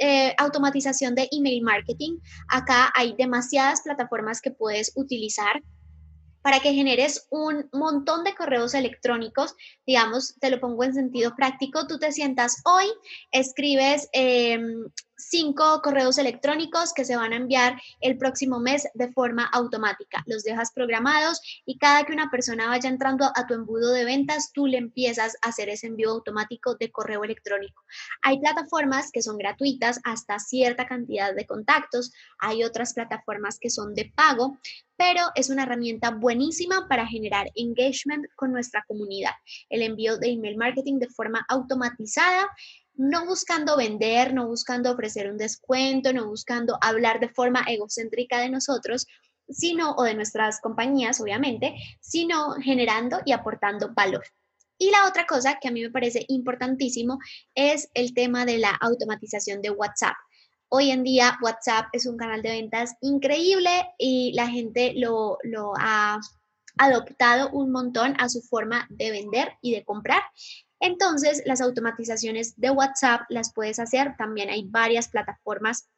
[0.00, 2.18] eh, automatización de email marketing.
[2.48, 5.62] Acá hay demasiadas plataformas que puedes utilizar
[6.42, 9.54] para que generes un montón de correos electrónicos,
[9.86, 12.86] digamos, te lo pongo en sentido práctico, tú te sientas hoy,
[13.30, 14.84] escribes em,
[15.28, 20.22] cinco correos electrónicos que se van a enviar el próximo mes de forma automática.
[20.26, 24.52] Los dejas programados y cada que una persona vaya entrando a tu embudo de ventas,
[24.52, 27.82] tú le empiezas a hacer ese envío automático de correo electrónico.
[28.22, 33.94] Hay plataformas que son gratuitas hasta cierta cantidad de contactos, hay otras plataformas que son
[33.94, 34.58] de pago,
[34.96, 39.32] pero es una herramienta buenísima para generar engagement con nuestra comunidad.
[39.70, 42.46] El envío de email marketing de forma automatizada
[43.00, 48.50] no buscando vender, no buscando ofrecer un descuento, no buscando hablar de forma egocéntrica de
[48.50, 49.06] nosotros,
[49.48, 54.22] sino, o de nuestras compañías, obviamente, sino generando y aportando valor.
[54.76, 57.18] Y la otra cosa que a mí me parece importantísimo
[57.54, 60.16] es el tema de la automatización de WhatsApp.
[60.68, 65.72] Hoy en día WhatsApp es un canal de ventas increíble y la gente lo, lo
[65.78, 66.20] ha
[66.78, 70.22] adoptado un montón a su forma de vender y de comprar.
[70.80, 74.14] Entonces, las automatizaciones de WhatsApp las puedes hacer.
[74.16, 75.88] También hay varias plataformas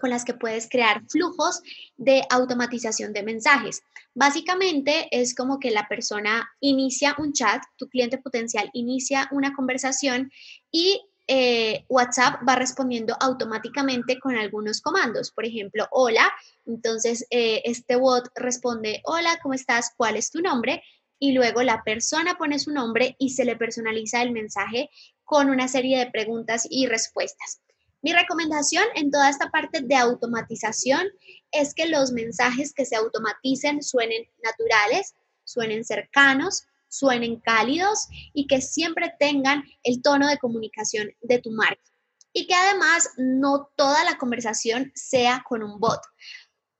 [0.00, 1.60] con las que puedes crear flujos
[1.96, 3.82] de automatización de mensajes.
[4.14, 10.30] Básicamente es como que la persona inicia un chat, tu cliente potencial inicia una conversación
[10.70, 15.30] y eh, WhatsApp va respondiendo automáticamente con algunos comandos.
[15.30, 16.30] Por ejemplo, hola.
[16.66, 19.92] Entonces, eh, este bot responde, hola, ¿cómo estás?
[19.96, 20.82] ¿Cuál es tu nombre?
[21.22, 24.90] y luego la persona pone su nombre y se le personaliza el mensaje
[25.22, 27.60] con una serie de preguntas y respuestas.
[28.02, 31.06] Mi recomendación en toda esta parte de automatización
[31.52, 38.60] es que los mensajes que se automaticen suenen naturales, suenen cercanos, suenen cálidos y que
[38.60, 41.82] siempre tengan el tono de comunicación de tu marca.
[42.34, 46.00] Y que además no toda la conversación sea con un bot.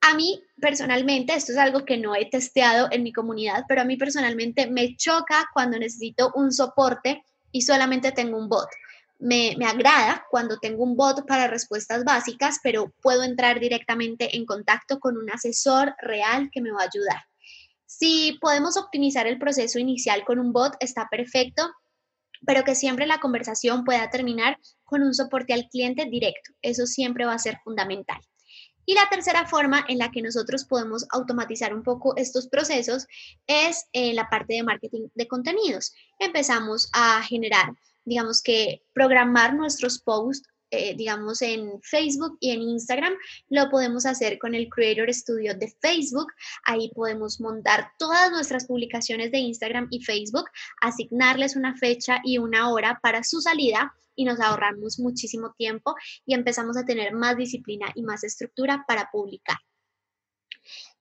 [0.02, 3.84] A mí personalmente, esto es algo que no he testeado en mi comunidad, pero a
[3.84, 8.68] mí personalmente me choca cuando necesito un soporte y solamente tengo un bot.
[9.18, 14.44] Me, me, agrada cuando tengo un bot para respuestas básicas, pero puedo entrar directamente en
[14.44, 17.22] contacto con un asesor real que me va a ayudar.
[17.98, 21.70] Si podemos optimizar el proceso inicial con un bot, está perfecto,
[22.46, 26.52] pero que siempre la conversación pueda terminar con un soporte al cliente directo.
[26.62, 28.18] Eso siempre va a ser fundamental.
[28.86, 33.06] Y la tercera forma en la que nosotros podemos automatizar un poco estos procesos
[33.46, 35.92] es en la parte de marketing de contenidos.
[36.18, 37.74] Empezamos a generar,
[38.06, 43.12] digamos que programar nuestros posts eh, digamos, en Facebook y en Instagram,
[43.50, 46.32] lo podemos hacer con el Creator Studio de Facebook.
[46.64, 50.46] Ahí podemos montar todas nuestras publicaciones de Instagram y Facebook,
[50.80, 56.32] asignarles una fecha y una hora para su salida y nos ahorramos muchísimo tiempo y
[56.32, 59.58] empezamos a tener más disciplina y más estructura para publicar.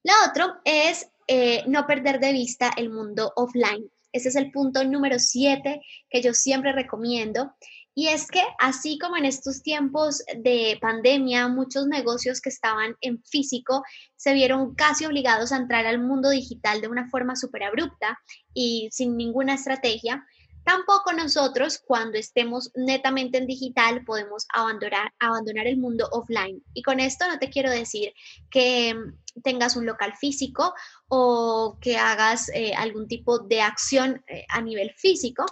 [0.03, 3.89] Lo otro es eh, no perder de vista el mundo offline.
[4.12, 7.53] Ese es el punto número 7 que yo siempre recomiendo.
[7.93, 13.21] Y es que así como en estos tiempos de pandemia, muchos negocios que estaban en
[13.23, 13.84] físico
[14.15, 18.17] se vieron casi obligados a entrar al mundo digital de una forma súper abrupta
[18.54, 20.25] y sin ninguna estrategia,
[20.63, 26.63] Tampoco nosotros, cuando estemos netamente en digital, podemos abandonar, abandonar el mundo offline.
[26.73, 28.13] Y con esto no te quiero decir
[28.51, 28.95] que
[29.43, 30.73] tengas un local físico
[31.08, 35.45] o que hagas eh, algún tipo de acción eh, a nivel físico,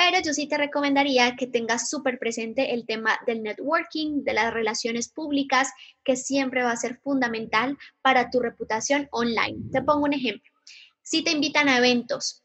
[0.00, 4.50] pero yo sí te recomendaría que tengas súper presente el tema del networking, de las
[4.50, 5.68] relaciones públicas,
[6.02, 9.58] que siempre va a ser fundamental para tu reputación online.
[9.70, 10.50] Te pongo un ejemplo.
[11.02, 12.42] Si te invitan a eventos,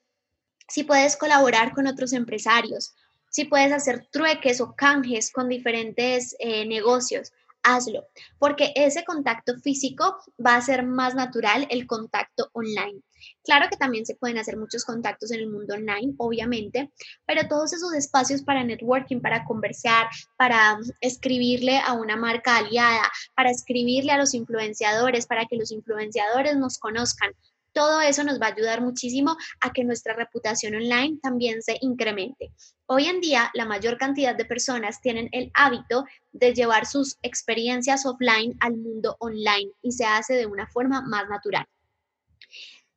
[0.68, 2.93] si puedes colaborar con otros empresarios,
[3.32, 7.32] si puedes hacer trueques o canjes con diferentes eh, negocios,
[7.66, 8.07] hazlo,
[8.39, 13.01] porque ese contacto físico va a ser más natural el contacto online.
[13.43, 16.91] Claro que también se pueden hacer muchos contactos en el mundo online, obviamente,
[17.26, 20.07] pero todos esos espacios para networking, para conversar,
[20.38, 26.55] para escribirle a una marca aliada, para escribirle a los influenciadores, para que los influenciadores
[26.57, 27.32] nos conozcan,
[27.76, 32.54] todo eso nos va a ayudar muchísimo a que nuestra reputación online también se incremente.
[32.86, 38.06] Hoy en día, la mayor cantidad de personas tienen el hábito de llevar sus experiencias
[38.06, 41.66] offline al mundo online y se hace de una forma más natural.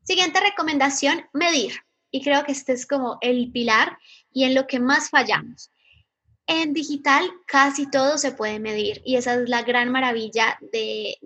[0.04, 1.72] Siguiente recomendación, medir.
[2.12, 3.98] Y creo que este es como el pilar
[4.32, 5.72] y en lo que más fallamos.
[6.50, 11.18] En digital casi todo se puede medir y esa es la gran maravilla de,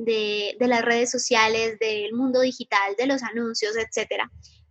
[0.58, 4.24] las redes sociales, del mundo digital, de los anuncios, etc.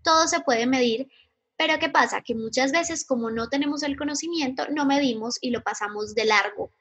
[0.03, 1.07] Todo se puede medir,
[1.55, 2.21] pero ¿qué pasa?
[2.21, 6.73] Que muchas veces como no tenemos el conocimiento, no medimos y lo pasamos de largo.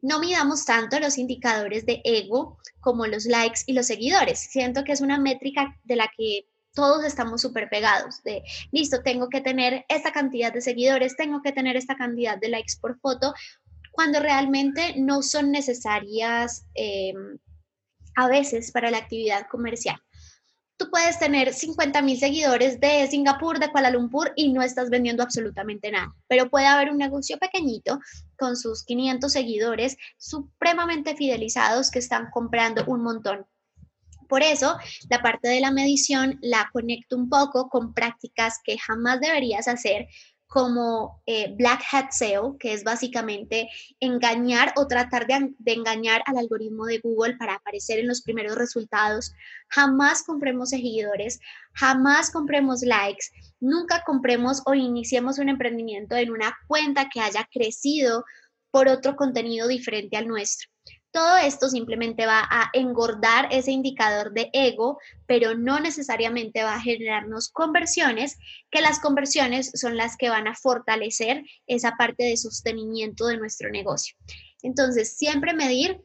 [0.00, 4.38] No midamos tanto los indicadores de ego como los likes y los seguidores.
[4.38, 9.28] Siento que es una métrica de la que todos estamos súper pegados de, listo, tengo
[9.28, 13.32] que tener esta cantidad de seguidores, tengo que tener esta cantidad de likes por foto,
[13.92, 17.38] cuando realmente no son necesarias em,
[18.16, 19.96] a veces para la actividad comercial.
[20.76, 25.22] Tú puedes tener 50 mil seguidores de Singapur, de Kuala Lumpur y no estás vendiendo
[25.22, 28.00] absolutamente nada, pero puede haber un negocio pequeñito
[28.36, 33.46] con sus 500 seguidores supremamente fidelizados que están comprando un montón
[34.28, 34.76] por eso,
[35.10, 40.06] la parte de la medición la conecto un poco con prácticas que jamás deberías hacer
[40.46, 43.68] como eh, Black Hat SEO, que es básicamente
[43.98, 48.54] engañar o tratar de, de, engañar al algoritmo de Google para aparecer en los primeros
[48.56, 49.32] resultados.
[49.68, 51.40] Jamás compremos seguidores,
[51.72, 53.26] jamás compremos likes,
[53.58, 58.24] nunca compremos o iniciemos un emprendimiento en una cuenta que haya crecido
[58.70, 60.73] por otro contenido diferente al nuestro.
[61.14, 66.80] Todo esto simplemente va a engordar ese indicador de ego, pero no necesariamente va a
[66.80, 68.36] generarnos conversiones,
[68.68, 73.70] que las conversiones son las que van a fortalecer esa parte de sostenimiento de nuestro
[73.70, 74.16] negocio.
[74.62, 76.02] Entonces, siempre medir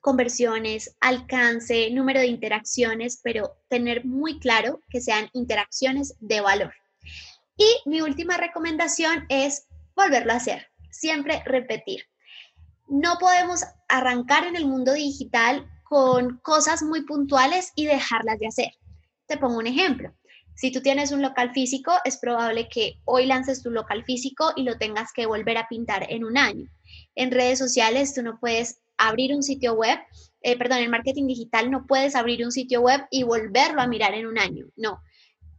[0.00, 6.72] conversiones, alcance, número de interacciones, pero tener muy claro que sean interacciones de valor.
[7.58, 12.06] Y mi última recomendación es volverlo a hacer, siempre repetir
[12.92, 18.70] no podemos arrancar en el mundo digital con cosas muy puntuales y dejarlas de hacer.
[19.26, 20.14] Te pongo un ejemplo.
[20.54, 24.64] Si tú tienes un local físico, es probable que hoy lances tu local físico y
[24.64, 26.68] lo tengas que volver a pintar en un año.
[27.14, 29.98] En redes sociales, tú no puedes abrir un sitio web,
[30.42, 34.12] eh, perdón, en marketing digital no puedes abrir un sitio web y volverlo a mirar
[34.12, 34.66] en un año.
[34.76, 35.00] No,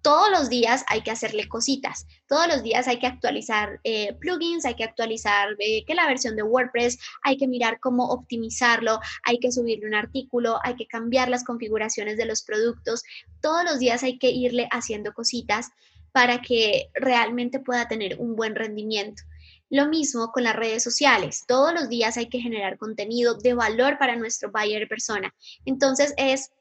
[0.04, 4.66] todos los días hay que hacerle cositas, todos los días hay que actualizar eh, plugins,
[4.66, 9.39] hay que actualizar eh, que la versión de WordPress, hay que mirar cómo optimizarlo, hay
[9.39, 13.04] que subirle un artículo, hay que cambiar las configuraciones de los productos,
[13.41, 15.70] todos los días hay que irle haciendo cositas
[16.12, 19.24] para que realmente pueda tener un buen rendimiento.
[19.70, 21.45] Lo mismo con las redes sociales.
[21.47, 25.34] Todos los días hay que generar contenido de valor para nuestro buyer persona.
[25.66, 26.51] Entonces es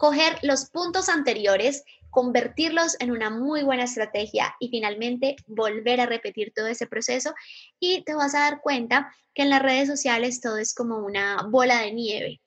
[0.00, 6.54] coger los puntos anteriores convertirlos en una muy buena estrategia y finalmente volver a repetir
[6.56, 7.34] todo ese proceso
[7.78, 11.46] y te vas a dar cuenta que en las redes sociales todo es como una
[11.50, 12.40] bola de nieve.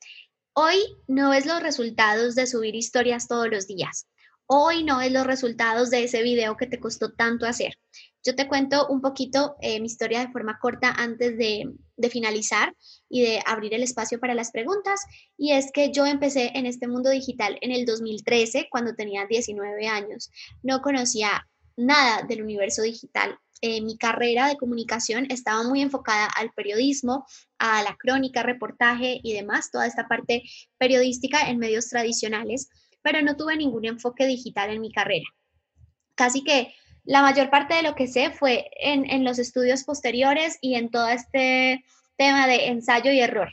[0.54, 0.78] Hoy
[1.08, 4.08] no ves los resultados de subir historias todos los días.
[4.47, 7.78] Hoy no ves los resultados de ese video que te costó tanto hacer.
[8.24, 11.70] Yo te cuento un poquito eh, mi historia de forma corta antes de,
[12.10, 12.76] finalizar
[13.10, 15.02] y de abrir el espacio para las preguntas.
[15.38, 19.88] Y es que yo empecé en este mundo digital en el 2013, cuando tenía 19
[19.88, 20.32] años.
[20.64, 23.38] No conocía nada del universo digital.
[23.62, 27.26] Eh, mi carrera de comunicación estaba muy enfocada al periodismo,
[27.58, 30.44] a la crónica, reportaje y demás, toda esta parte
[30.78, 32.70] periodística en medios tradicionales,
[33.02, 35.26] pero no tuve ningún enfoque digital en mi carrera.
[36.16, 36.74] Casi que
[37.06, 41.08] la mayor parte de lo que sé fue en, los estudios posteriores y en todo
[41.10, 41.84] este
[42.18, 43.49] tema de ensayo y error.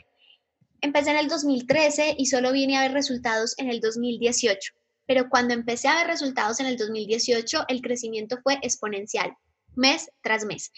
[0.79, 4.73] Empecé en el 2013 y solo vine a ver resultados en el 2018,
[5.05, 9.35] pero cuando empecé a ver resultados en el 2018, el crecimiento fue exponencial,
[9.75, 10.71] mes tras mes.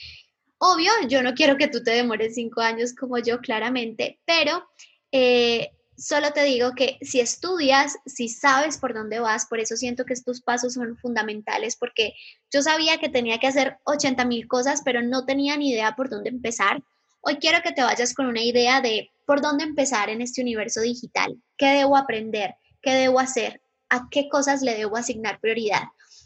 [0.57, 4.67] Obvio, yo no quiero que tú te demores cinco años como yo, claramente, pero
[5.11, 10.05] eh, solo te digo que si estudias, si sabes por dónde vas, por eso siento
[10.05, 12.13] que estos pasos son fundamentales, porque
[12.51, 16.09] yo sabía que tenía que hacer 80 mil cosas, pero no tenía ni idea por
[16.09, 16.83] dónde empezar.
[17.21, 20.81] Hoy quiero que te vayas con una idea de por dónde empezar en este universo
[20.81, 25.83] digital, qué debo aprender, qué debo hacer, a qué cosas le debo asignar prioridad.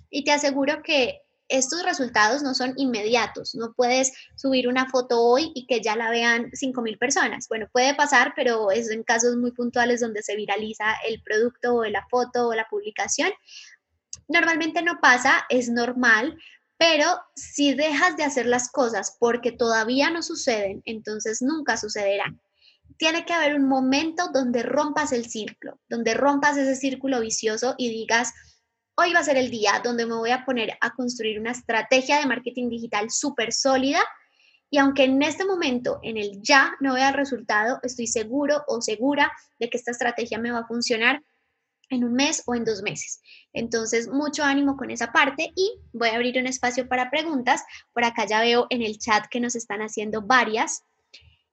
[0.09, 5.51] Y te aseguro que estos resultados no son inmediatos, no puedes subir una foto hoy
[5.55, 7.47] y que ya la vean 5.000 personas.
[7.47, 11.85] Bueno, puede pasar, pero es en casos muy puntuales donde se viraliza el producto o
[11.85, 13.31] la foto o la publicación.
[14.27, 16.37] Normalmente no pasa, es normal,
[16.77, 22.39] pero si dejas de hacer las cosas porque todavía no suceden, entonces nunca sucederán.
[22.97, 27.89] Tiene que haber un momento donde rompas el círculo, donde rompas ese círculo vicioso y
[27.89, 28.33] digas,
[28.99, 32.19] hoy va a ser el día donde me voy a poner a construir una estrategia
[32.19, 33.99] de marketing digital súper sólida.
[34.69, 39.31] Y aunque en este momento, en el ya, no vea resultado, estoy seguro o segura
[39.59, 41.23] de que esta estrategia me va a funcionar
[41.89, 43.21] en un mes o en dos meses.
[43.53, 47.63] Entonces, mucho ánimo con esa parte y voy a abrir un espacio para preguntas.
[47.93, 50.83] Por acá ya veo en el chat que nos están haciendo varias.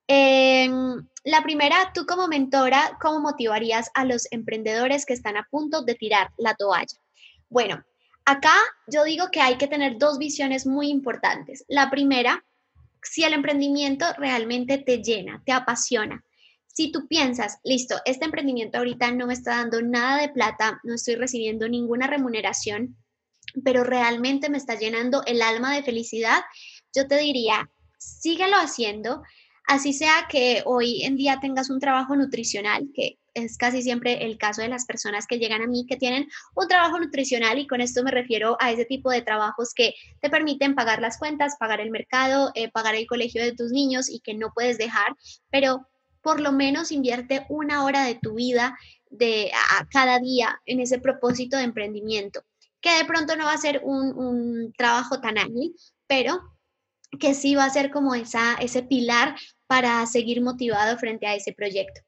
[0.07, 5.83] Em, la primera, tú como mentora, ¿cómo motivarías a los emprendedores que están a punto
[5.83, 6.97] de tirar la toalla?
[7.55, 7.85] Bueno,
[8.25, 8.53] acá
[8.85, 11.63] yo digo que hay que tener dos visiones muy importantes.
[11.69, 12.43] La primera,
[13.01, 16.21] si el emprendimiento realmente te llena, te apasiona.
[16.67, 20.95] Si tú piensas, listo, este emprendimiento ahorita no me está dando nada de plata, no
[20.95, 22.97] estoy recibiendo ninguna remuneración,
[23.63, 26.43] pero realmente me está llenando el alma de felicidad,
[26.93, 29.23] yo te diría, síguelo haciendo,
[29.67, 34.37] así sea que hoy en día tengas un trabajo nutricional, que es casi siempre el
[34.37, 37.81] caso de las personas que llegan a mí que tienen un trabajo nutricional y con
[37.81, 41.81] esto me refiero a ese tipo de trabajos que te permiten pagar las cuentas, pagar
[41.81, 45.15] el mercado, eh, pagar el colegio de tus niños y que no puedes dejar,
[45.51, 45.87] pero
[46.21, 48.77] por lo menos invierte una hora de tu vida
[49.09, 52.41] de a, cada día en ese propósito de emprendimiento,
[52.79, 55.75] que de pronto no va a ser un, un trabajo tan ágil,
[56.07, 56.41] pero
[57.19, 59.35] que sí va a ser como esa, ese pilar
[59.67, 62.01] para seguir motivado frente a ese proyecto.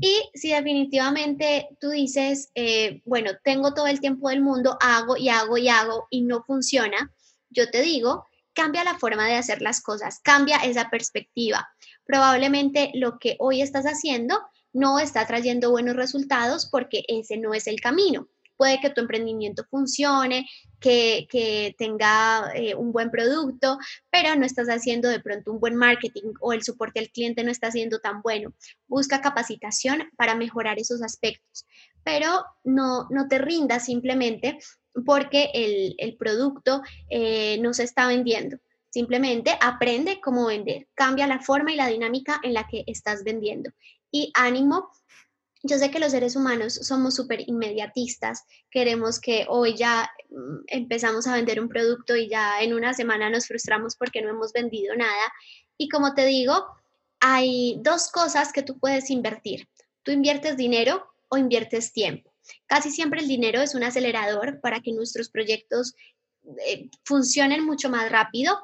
[0.00, 5.28] Y si definitivamente tú dices, eh, bueno, tengo todo el tiempo del mundo, hago y
[5.28, 7.12] hago y hago y no funciona,
[7.50, 11.68] yo te digo, cambia la forma de hacer las cosas, cambia esa perspectiva.
[12.04, 14.40] Probablemente lo que hoy estás haciendo
[14.72, 19.64] no está trayendo buenos resultados porque ese no es el camino puede que tu emprendimiento
[19.70, 20.46] funcione,
[20.80, 23.78] que, tenga eh, un buen producto,
[24.10, 27.50] pero no estás haciendo de pronto un buen marketing o el soporte al cliente no
[27.50, 28.52] está siendo tan bueno.
[28.86, 31.66] Busca capacitación para mejorar esos aspectos,
[32.02, 34.58] pero no, no te rindas simplemente
[35.04, 35.50] porque
[35.98, 38.58] el, producto eh, no se está vendiendo.
[38.90, 43.70] Simplemente aprende cómo vender, cambia la forma y la dinámica en la que estás vendiendo.
[44.12, 44.90] Y ánimo
[45.64, 51.26] yo sé que los seres humanos somos súper inmediatistas, queremos que hoy ya mm, empezamos
[51.26, 54.94] a vender un producto y ya en una semana nos frustramos porque no hemos vendido
[54.94, 55.32] nada.
[55.78, 56.66] Y como te digo,
[57.18, 59.66] hay dos cosas que tú puedes invertir.
[60.02, 62.30] Tú inviertes dinero o inviertes tiempo.
[62.66, 65.94] Casi siempre el dinero es un acelerador para que nuestros proyectos
[66.66, 68.58] eh, funcionen mucho más rápido,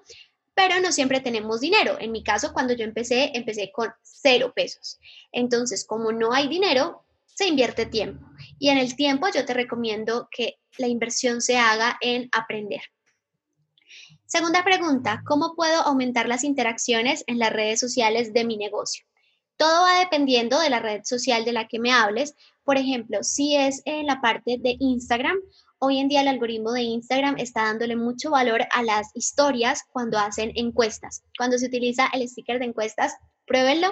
[0.55, 1.97] pero no siempre tenemos dinero.
[2.01, 4.99] En mi caso, cuando yo empecé, empecé con cero pesos.
[5.33, 8.27] Entonces, como no hay dinero, se invierte tiempo.
[8.59, 12.83] Y en el tiempo yo te recomiendo que la inversión se haga en aprender.
[14.27, 19.05] Segunda pregunta, ¿cómo puedo aumentar las interacciones en las redes sociales de mi negocio?
[19.57, 22.35] Todo va dependiendo de la red social de la que me hables.
[22.63, 25.37] Por ejemplo, si es en la parte de Instagram,
[25.83, 30.19] hoy en día el algoritmo de Instagram está dándole mucho valor a las historias cuando
[30.19, 31.23] hacen encuestas.
[31.39, 33.17] Cuando se utiliza el sticker de encuestas,
[33.47, 33.89] pruébenlo.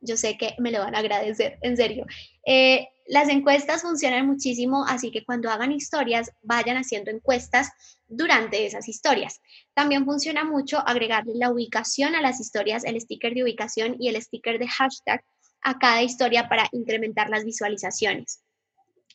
[0.00, 2.06] Yo sé que me lo van a agradecer, en serio.
[2.44, 7.70] Eh, las encuestas funcionan muchísimo, así que cuando hagan historias, vayan haciendo encuestas
[8.08, 9.40] durante esas historias.
[9.74, 14.20] También funciona mucho agregarle la ubicación a las historias, el sticker de ubicación y el
[14.20, 15.24] sticker de hashtag
[15.62, 18.40] a cada historia para incrementar las visualizaciones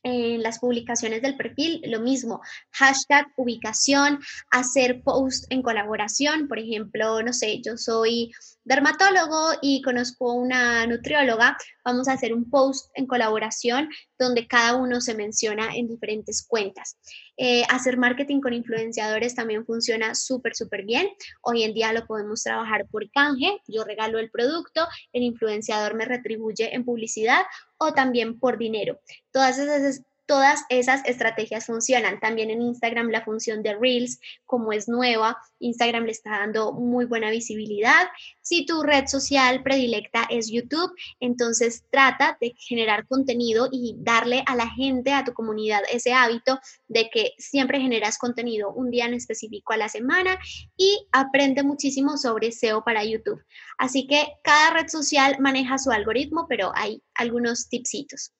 [0.04, 2.42] en las publicaciones del perfil, lo mismo,
[2.72, 4.20] hashtag, ubicación,
[4.52, 8.32] hacer post en colaboración, por ejemplo, no sé, yo soy
[8.64, 15.02] dermatólogo y conozco una nutrióloga, vamos a hacer un post en colaboración donde cada uno
[15.02, 16.98] se menciona en diferentes cuentas.
[17.38, 21.10] Eh, hacer marketing con influenciadores también funciona súper, súper bien.
[21.42, 26.06] Hoy en día lo podemos trabajar por canje, yo regalo el producto, el influenciador me
[26.06, 27.42] retribuye en publicidad
[27.78, 29.00] o también por dinero.
[29.32, 32.20] Todas esas Todas esas estrategias funcionan.
[32.20, 37.06] También en Instagram la función de Reels, como es nueva, Instagram le está dando muy
[37.06, 38.08] buena visibilidad.
[38.42, 44.56] Si tu red social predilecta es YouTube, entonces trata de generar contenido y darle a
[44.56, 49.14] la gente, a tu comunidad, ese hábito de que siempre generas contenido un día en
[49.14, 50.38] específico a la semana
[50.78, 53.44] y aprende muchísimo sobre SEO para YouTube.
[53.78, 58.34] Así que cada red social maneja su algoritmo, pero hay algunos tipsitos.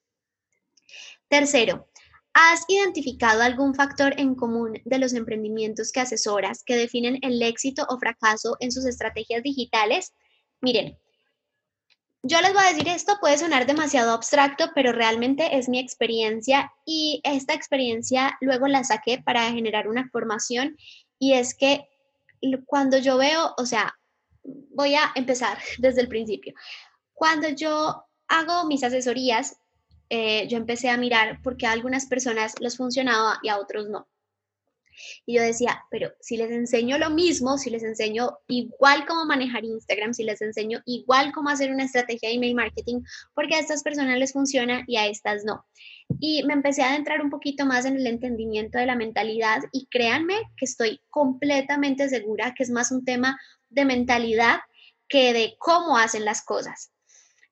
[1.30, 1.88] Tercero,
[2.34, 7.86] ¿Has identificado algún factor en común de los emprendimientos que asesoras que definen el éxito
[7.88, 10.14] o fracaso en sus estrategias digitales?
[10.60, 10.98] Miren,
[12.24, 16.72] yo les voy a decir esto, puede sonar demasiado abstracto, pero realmente es mi experiencia
[16.88, 20.76] y esta experiencia luego la saqué para generar una formación
[21.20, 21.88] y es que
[22.66, 23.94] cuando yo veo, o sea,
[24.44, 26.56] voy a empezar desde el principio.
[27.14, 29.56] Cuando yo hago mis asesorías,
[30.10, 33.90] eh, yo empecé a mirar por qué a algunas personas les funcionaba y a otros
[33.90, 34.08] no.
[35.26, 39.66] Y yo decía, pero si les enseño lo mismo, si les enseño igual cómo manejar
[39.66, 43.02] Instagram, si les enseño igual cómo hacer una estrategia de email marketing,
[43.34, 45.66] porque a estas personas les funciona y a estas no.
[46.20, 49.88] Y me empecé a adentrar un poquito más en el entendimiento de la mentalidad y
[49.88, 53.40] créanme que estoy completamente segura que es más un tema
[53.70, 54.60] de mentalidad
[55.08, 56.93] que de cómo hacen las cosas.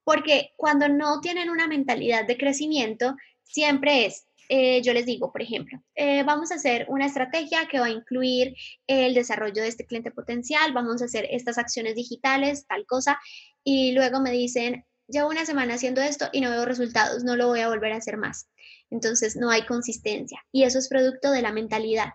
[0.03, 5.41] Porque cuando no tienen una mentalidad de crecimiento, siempre es eh, yo les digo, por
[5.41, 8.53] ejemplo, eh, vamos a hacer una estrategia que va a incluir
[8.85, 13.17] el desarrollo de este cliente potencial, vamos a hacer estas acciones digitales, tal cosa,
[13.63, 17.47] y luego me dicen, llevo una semana haciendo esto y no veo resultados, no lo
[17.47, 18.49] voy a volver a hacer más.
[18.89, 22.09] Entonces no hay consistencia y eso es producto de la mentalidad.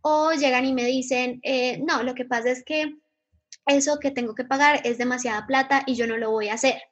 [0.00, 2.96] O llegan y me dicen, eh, no, lo que pasa es que
[3.64, 6.82] eso que tengo que pagar es demasiada plata y yo no lo voy a hacer.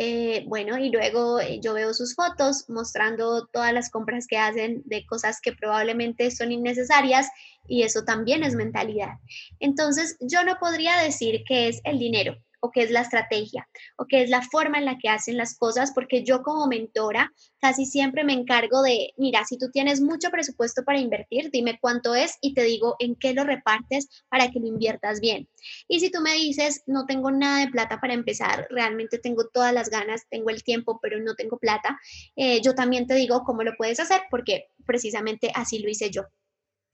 [0.00, 4.80] Eh, bueno, y luego eh, yo veo sus fotos mostrando todas las compras que hacen
[4.84, 7.28] de cosas que probablemente son innecesarias
[7.66, 9.14] y eso también es mentalidad.
[9.58, 14.06] Entonces, yo no podría decir que es el dinero, o qué es la estrategia o
[14.06, 17.86] qué es la forma en la que hacen las cosas, porque yo como mentora casi
[17.86, 22.38] siempre me encargo de, mira, si tú tienes mucho presupuesto para invertir, dime cuánto es
[22.40, 25.48] y te digo en qué lo repartes para que lo inviertas bien.
[25.88, 29.72] Y si tú me dices, no tengo nada de plata para empezar, realmente tengo todas
[29.72, 31.98] las ganas, tengo el tiempo, pero no tengo plata,
[32.36, 36.22] eh, yo también te digo cómo lo puedes hacer, porque precisamente así lo hice yo.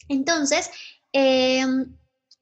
[0.09, 0.71] Entonces,
[1.12, 1.65] eh,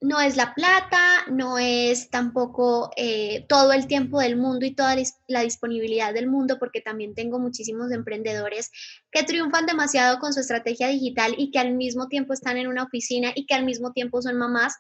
[0.03, 4.97] no es la plata, no es tampoco eh, todo el tiempo del mundo y toda
[5.29, 8.73] la disponibilidad del mundo, porque también tengo muchísimos emprendedores
[9.13, 12.83] que triunfan demasiado con su estrategia digital y que al mismo tiempo están en una
[12.83, 14.75] oficina y que al mismo tiempo son mamás.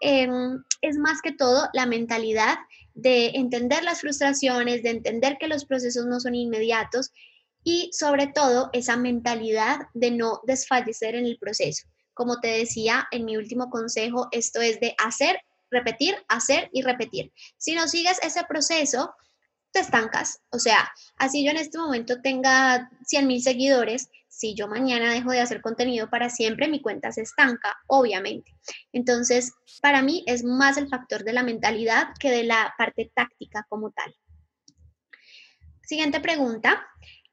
[0.00, 2.56] Em, es más que todo la mentalidad
[2.94, 7.10] de entender las frustraciones, de entender que los procesos no son inmediatos
[7.64, 11.88] y sobre todo esa mentalidad de no desfallecer en el proceso.
[12.20, 15.40] Como te decía en mi último consejo, esto es de hacer,
[15.70, 17.32] repetir, hacer y repetir.
[17.56, 19.14] Si no sigues ese proceso,
[19.72, 20.42] te estancas.
[20.50, 25.30] O sea, así yo en este momento tenga 100 mil seguidores, si yo mañana dejo
[25.30, 28.54] de hacer contenido para siempre, mi cuenta se estanca, obviamente.
[28.92, 33.64] Entonces, para mí es más el factor de la mentalidad que de la parte táctica
[33.70, 34.14] como tal.
[35.80, 36.86] Siguiente pregunta.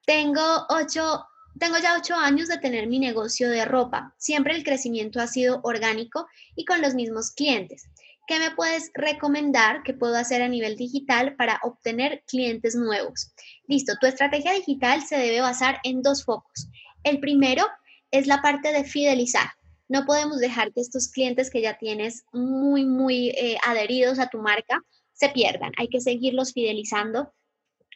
[0.06, 1.26] Tengo ocho
[1.60, 4.14] tengo ya ocho años de tener mi negocio de ropa.
[4.18, 7.90] Siempre el crecimiento ha sido orgánico y con los mismos clientes.
[8.28, 13.32] ¿Qué me puedes recomendar que puedo hacer a nivel digital para obtener clientes nuevos?
[13.68, 16.68] Listo, tu estrategia digital se debe basar en dos focos.
[17.04, 17.66] El primero
[18.12, 19.52] es la parte de fidelizar.
[19.88, 24.40] No podemos dejar que estos clientes que ya tienes muy, muy eh, adheridos a tu
[24.40, 24.84] marca
[25.14, 25.72] se pierdan.
[25.78, 27.34] Hay que seguirlos fidelizando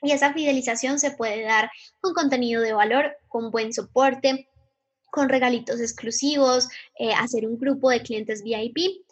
[0.01, 4.49] y esa fidelización se puede dar con contenido de valor, con buen soporte,
[5.11, 9.05] con regalitos exclusivos, eh, hacer un grupo de clientes VIP.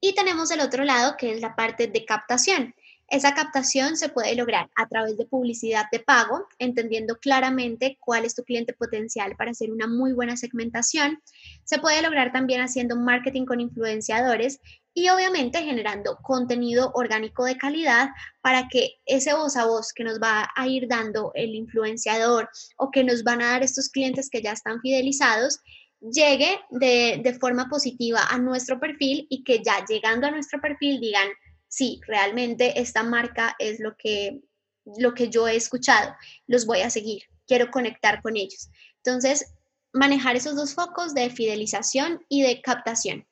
[0.00, 2.74] Y tenemos el otro lado que es la parte de captación.
[3.08, 8.34] Esa captación se puede lograr a través de publicidad de pago, entendiendo claramente cuál es
[8.34, 11.22] tu cliente potencial para hacer una muy buena segmentación.
[11.62, 14.60] Se puede lograr también haciendo marketing con influenciadores
[14.92, 18.08] y obviamente generando contenido orgánico de calidad
[18.40, 22.90] para que ese voz a voz que nos va a ir dando el influenciador o
[22.90, 25.60] que nos van a dar estos clientes que ya están fidelizados,
[26.00, 30.98] llegue de, de forma positiva a nuestro perfil y que ya llegando a nuestro perfil
[30.98, 31.28] digan,
[31.76, 34.40] sí, realmente esta marca es lo que,
[34.98, 36.14] lo que yo he escuchado,
[36.46, 38.70] los voy a seguir, quiero conectar con ellos.
[39.04, 39.52] Entonces,
[39.92, 43.26] manejar esos dos focos de fidelización y de captación.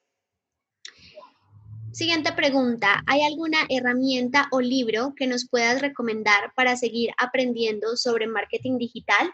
[1.91, 8.27] Siguiente pregunta, ¿hay alguna herramienta o libro que nos puedas recomendar para seguir aprendiendo sobre
[8.27, 9.33] marketing digital?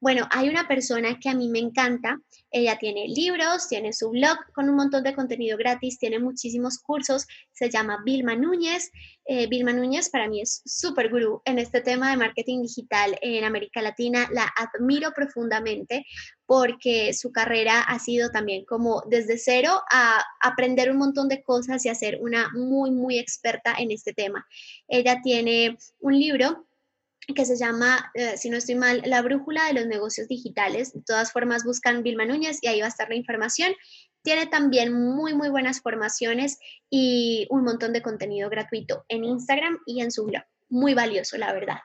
[0.00, 2.20] Bueno, hay una persona que a mí me encanta.
[2.52, 7.26] Ella tiene libros, tiene su blog con un montón de contenido gratis, tiene muchísimos cursos.
[7.52, 8.92] Se llama Vilma Núñez.
[9.24, 13.42] Eh, Vilma Núñez para mí es súper gurú en este tema de marketing digital en
[13.42, 14.28] América Latina.
[14.32, 16.06] La admiro profundamente
[16.46, 21.84] porque su carrera ha sido también como desde cero a aprender un montón de cosas
[21.84, 24.46] y a ser una muy, muy experta en este tema.
[24.86, 26.67] Ella tiene un libro
[27.34, 30.92] que se llama, eh, si no estoy mal, La Brújula de los Negocios Digitales.
[30.92, 33.74] De todas formas, buscan Vilma Núñez y ahí va a estar la información.
[34.22, 36.58] Tiene también muy, muy buenas formaciones
[36.90, 40.42] y un montón de contenido gratuito en Instagram y en su blog.
[40.68, 41.78] Muy valioso, la verdad.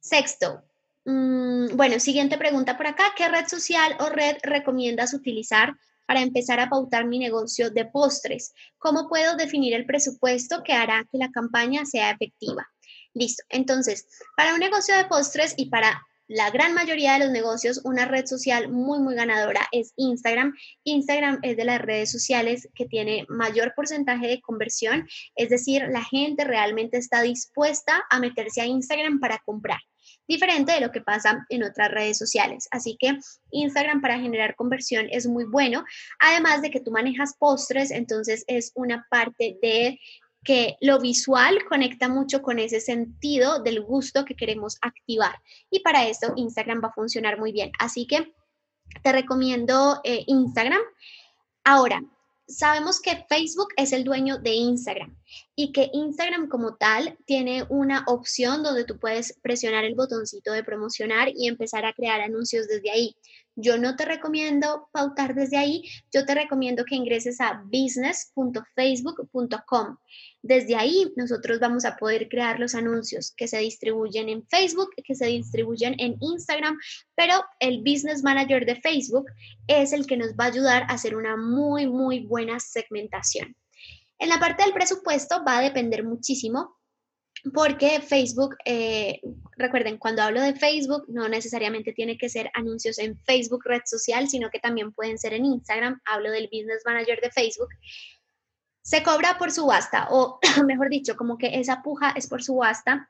[0.00, 0.64] Sexto,
[1.04, 3.12] mm, bueno, siguiente pregunta por acá.
[3.16, 5.74] ¿Qué red social o red recomiendas utilizar
[6.10, 8.52] para empezar a pautar mi negocio de postres?
[8.78, 12.66] ¿Cómo puedo definir el presupuesto que hará que la campaña sea efectiva?
[13.14, 13.44] Listo.
[13.48, 18.06] Entonces, para un negocio de postres y para la gran mayoría de los negocios, una
[18.06, 20.52] red social muy, muy ganadora es Instagram.
[20.82, 25.06] Instagram es de las redes sociales que tiene mayor porcentaje de conversión,
[25.36, 29.78] es decir, la gente realmente está dispuesta a meterse a Instagram para comprar
[30.30, 32.68] diferente de lo que pasa en otras redes sociales.
[32.70, 33.18] Así que
[33.50, 35.84] Instagram para generar conversión es muy bueno,
[36.20, 39.98] además de que tú manejas postres, entonces es una parte de
[40.44, 45.34] que lo visual conecta mucho con ese sentido del gusto que queremos activar.
[45.68, 47.72] Y para esto Instagram va a funcionar muy bien.
[47.80, 48.32] Así que
[49.02, 50.80] te recomiendo eh, Instagram.
[51.64, 52.02] Ahora,
[52.50, 55.16] sabemos que Facebook es el dueño de Instagram
[55.54, 60.64] y que Instagram como tal tiene una opción donde tú puedes presionar el botoncito de
[60.64, 63.16] promocionar y empezar a crear anuncios desde ahí.
[63.56, 65.82] Yo no te recomiendo pautar desde ahí,
[66.12, 69.96] yo te recomiendo que ingreses a business.facebook.com.
[70.42, 75.14] Desde ahí nosotros vamos a poder crear los anuncios que se distribuyen en Facebook, que
[75.14, 76.78] se distribuyen en Instagram,
[77.14, 79.26] pero el Business Manager de Facebook
[79.66, 83.56] es el que nos va a ayudar a hacer una muy, muy buena segmentación.
[84.18, 86.79] En la parte del presupuesto va a depender muchísimo
[87.54, 89.20] porque Facebook, eh,
[89.56, 94.28] recuerden, cuando hablo de Facebook, no necesariamente tiene que ser anuncios en Facebook, red social,
[94.28, 96.00] sino que también pueden ser en Instagram.
[96.04, 97.68] Hablo del Business Manager de Facebook
[98.82, 103.08] se cobra por subasta, o mejor dicho, como que esa puja es por subasta.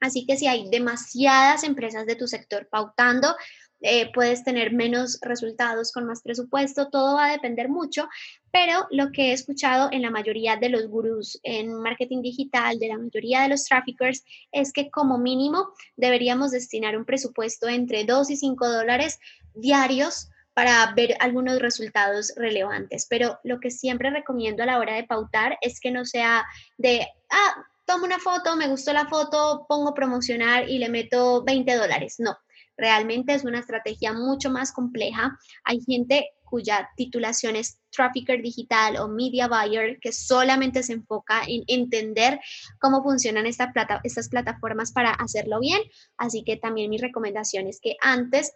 [0.00, 3.36] Así que si hay demasiadas empresas de tu sector pautando,
[3.82, 8.08] eh, puedes tener menos resultados con más presupuesto, todo va a depender mucho,
[8.50, 12.88] pero lo que he escuchado en la mayoría de los gurús en marketing digital, de
[12.88, 18.30] la mayoría de los traffickers, es que como mínimo deberíamos destinar un presupuesto entre 2
[18.30, 19.18] y 5 dólares
[19.54, 23.06] diarios para ver algunos resultados relevantes.
[23.08, 26.44] Pero lo que siempre recomiendo a la hora de pautar es que no sea
[26.76, 31.74] de, ah, tomo una foto, me gustó la foto, pongo promocionar y le meto 20
[31.76, 32.16] dólares.
[32.18, 32.36] No,
[32.76, 35.38] realmente es una estrategia mucho más compleja.
[35.64, 41.64] Hay gente cuya titulación es trafficker digital o media buyer, que solamente se enfoca en
[41.66, 42.40] entender
[42.78, 45.80] cómo funcionan estas plataformas para hacerlo bien.
[46.18, 48.52] Así que también mi recomendación es que antes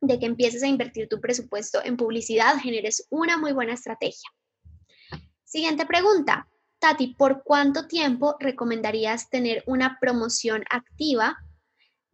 [0.00, 4.30] de que empieces a invertir tu presupuesto en publicidad, generes una muy buena estrategia.
[5.44, 6.46] Siguiente pregunta.
[6.78, 11.38] Tati, ¿por cuánto tiempo recomendarías tener una promoción activa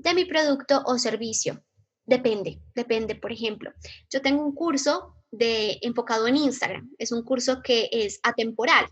[0.02, 1.62] de mi producto o servicio?
[2.04, 3.14] Depende, depende.
[3.14, 3.72] Por ejemplo,
[4.10, 6.90] yo tengo un curso de enfocado en Instagram.
[6.98, 8.86] Es un curso que es atemporal.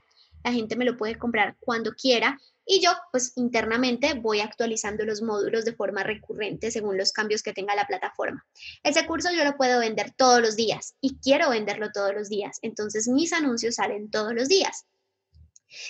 [0.44, 5.22] La gente me lo puede comprar cuando quiera y yo pues internamente voy actualizando los
[5.22, 8.46] módulos de forma recurrente según los cambios que tenga la plataforma.
[8.84, 12.58] Ese curso yo lo puedo vender todos los días y quiero venderlo todos los días,
[12.62, 14.86] entonces mis anuncios salen todos los días.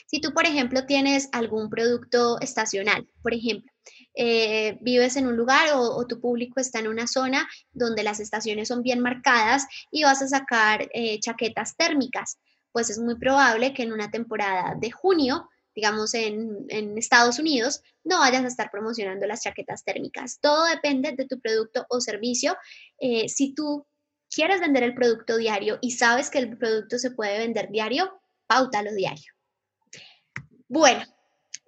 [0.06, 3.70] Si tú, por ejemplo, tienes algún producto estacional, por ejemplo,
[4.14, 8.68] eh, vives en un lugar o, tu público está en una zona donde las estaciones
[8.68, 12.38] son bien marcadas y vas a sacar eh, chaquetas térmicas,
[12.72, 18.18] pues es muy probable que en una temporada de junio digamos, en, Estados Unidos, no
[18.18, 20.38] vayas a estar promocionando las chaquetas térmicas.
[20.40, 22.56] Todo depende de tu producto o servicio.
[22.98, 23.86] Eh, si tú
[24.28, 28.92] quieres vender el producto diario y sabes que el producto se puede vender diario, pautalo
[28.92, 29.32] diario.
[30.68, 31.04] Bueno,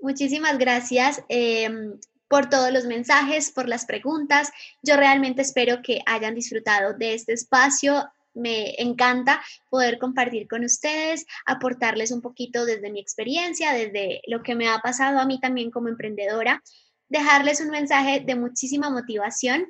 [0.01, 1.23] muchísimas gracias.
[1.29, 1.99] Em,
[2.33, 4.51] por todos los mensajes, por las preguntas.
[4.81, 11.27] Yo realmente espero que hayan disfrutado de este espacio me encanta poder compartir con ustedes,
[11.45, 15.71] aportarles un poquito desde mi experiencia, desde lo que me ha pasado a mí también
[15.71, 16.63] como emprendedora,
[17.11, 19.67] dejarles un mensaje de muchísima motivación.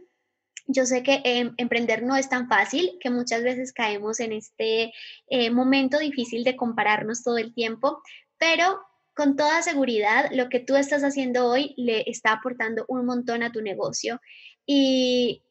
[0.69, 4.93] Yo sé que em, emprender no es tan fácil, que muchas veces caemos en este
[5.27, 8.01] eh, momento difícil de compararnos todo el tiempo,
[8.39, 8.81] pero
[9.15, 13.53] con toda seguridad lo que tú estás haciendo hoy le está aportando un montón a
[13.53, 14.21] tu negocio.
[14.67, 15.43] Y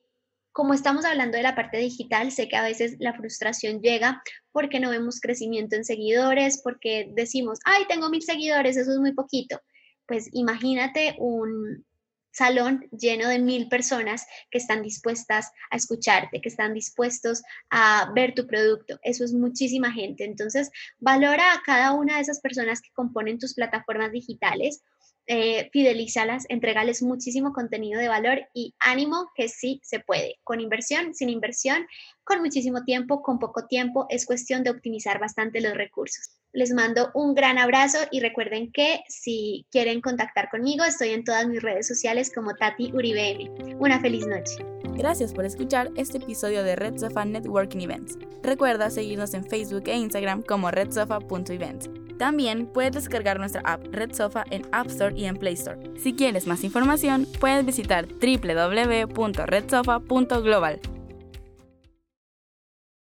[0.52, 4.80] como estamos hablando de la parte digital, sé que a veces la frustración llega porque
[4.80, 9.62] no vemos crecimiento en seguidores, porque decimos, ay, tengo mil seguidores, eso es muy poquito.
[10.08, 11.86] Pues imagínate un
[12.32, 18.34] salón lleno de mil personas que están dispuestas a escucharte, que están dispuestos a ver
[18.34, 19.00] tu producto.
[19.04, 20.24] Eso es muchísima gente.
[20.24, 24.82] Entonces, valora a cada una de esas personas que componen tus plataformas digitales
[25.28, 31.14] eh, fidelízalas, entregales muchísimo contenido de valor y ánimo que sí se puede, con inversión,
[31.14, 31.88] sin inversión,
[32.24, 36.41] con muchísimo tiempo, con poco tiempo, es cuestión de optimizar bastante los recursos.
[36.54, 41.48] Les mando un gran abrazo y recuerden que si quieren contactar conmigo, estoy en todas
[41.48, 43.50] mis redes sociales como Tati Uribe
[43.80, 44.58] Una feliz noche.
[44.98, 48.18] Gracias por escuchar este episodio de Red Sofa Networking Events.
[48.44, 51.90] Recuerda seguirnos en Facebook e Instagram como redsofa.events.
[52.20, 55.80] También puedes descargar nuestra app Red Sofa en App Store y en Play Store.
[55.98, 60.82] Si quieres más información, puedes visitar www.redsofa.global.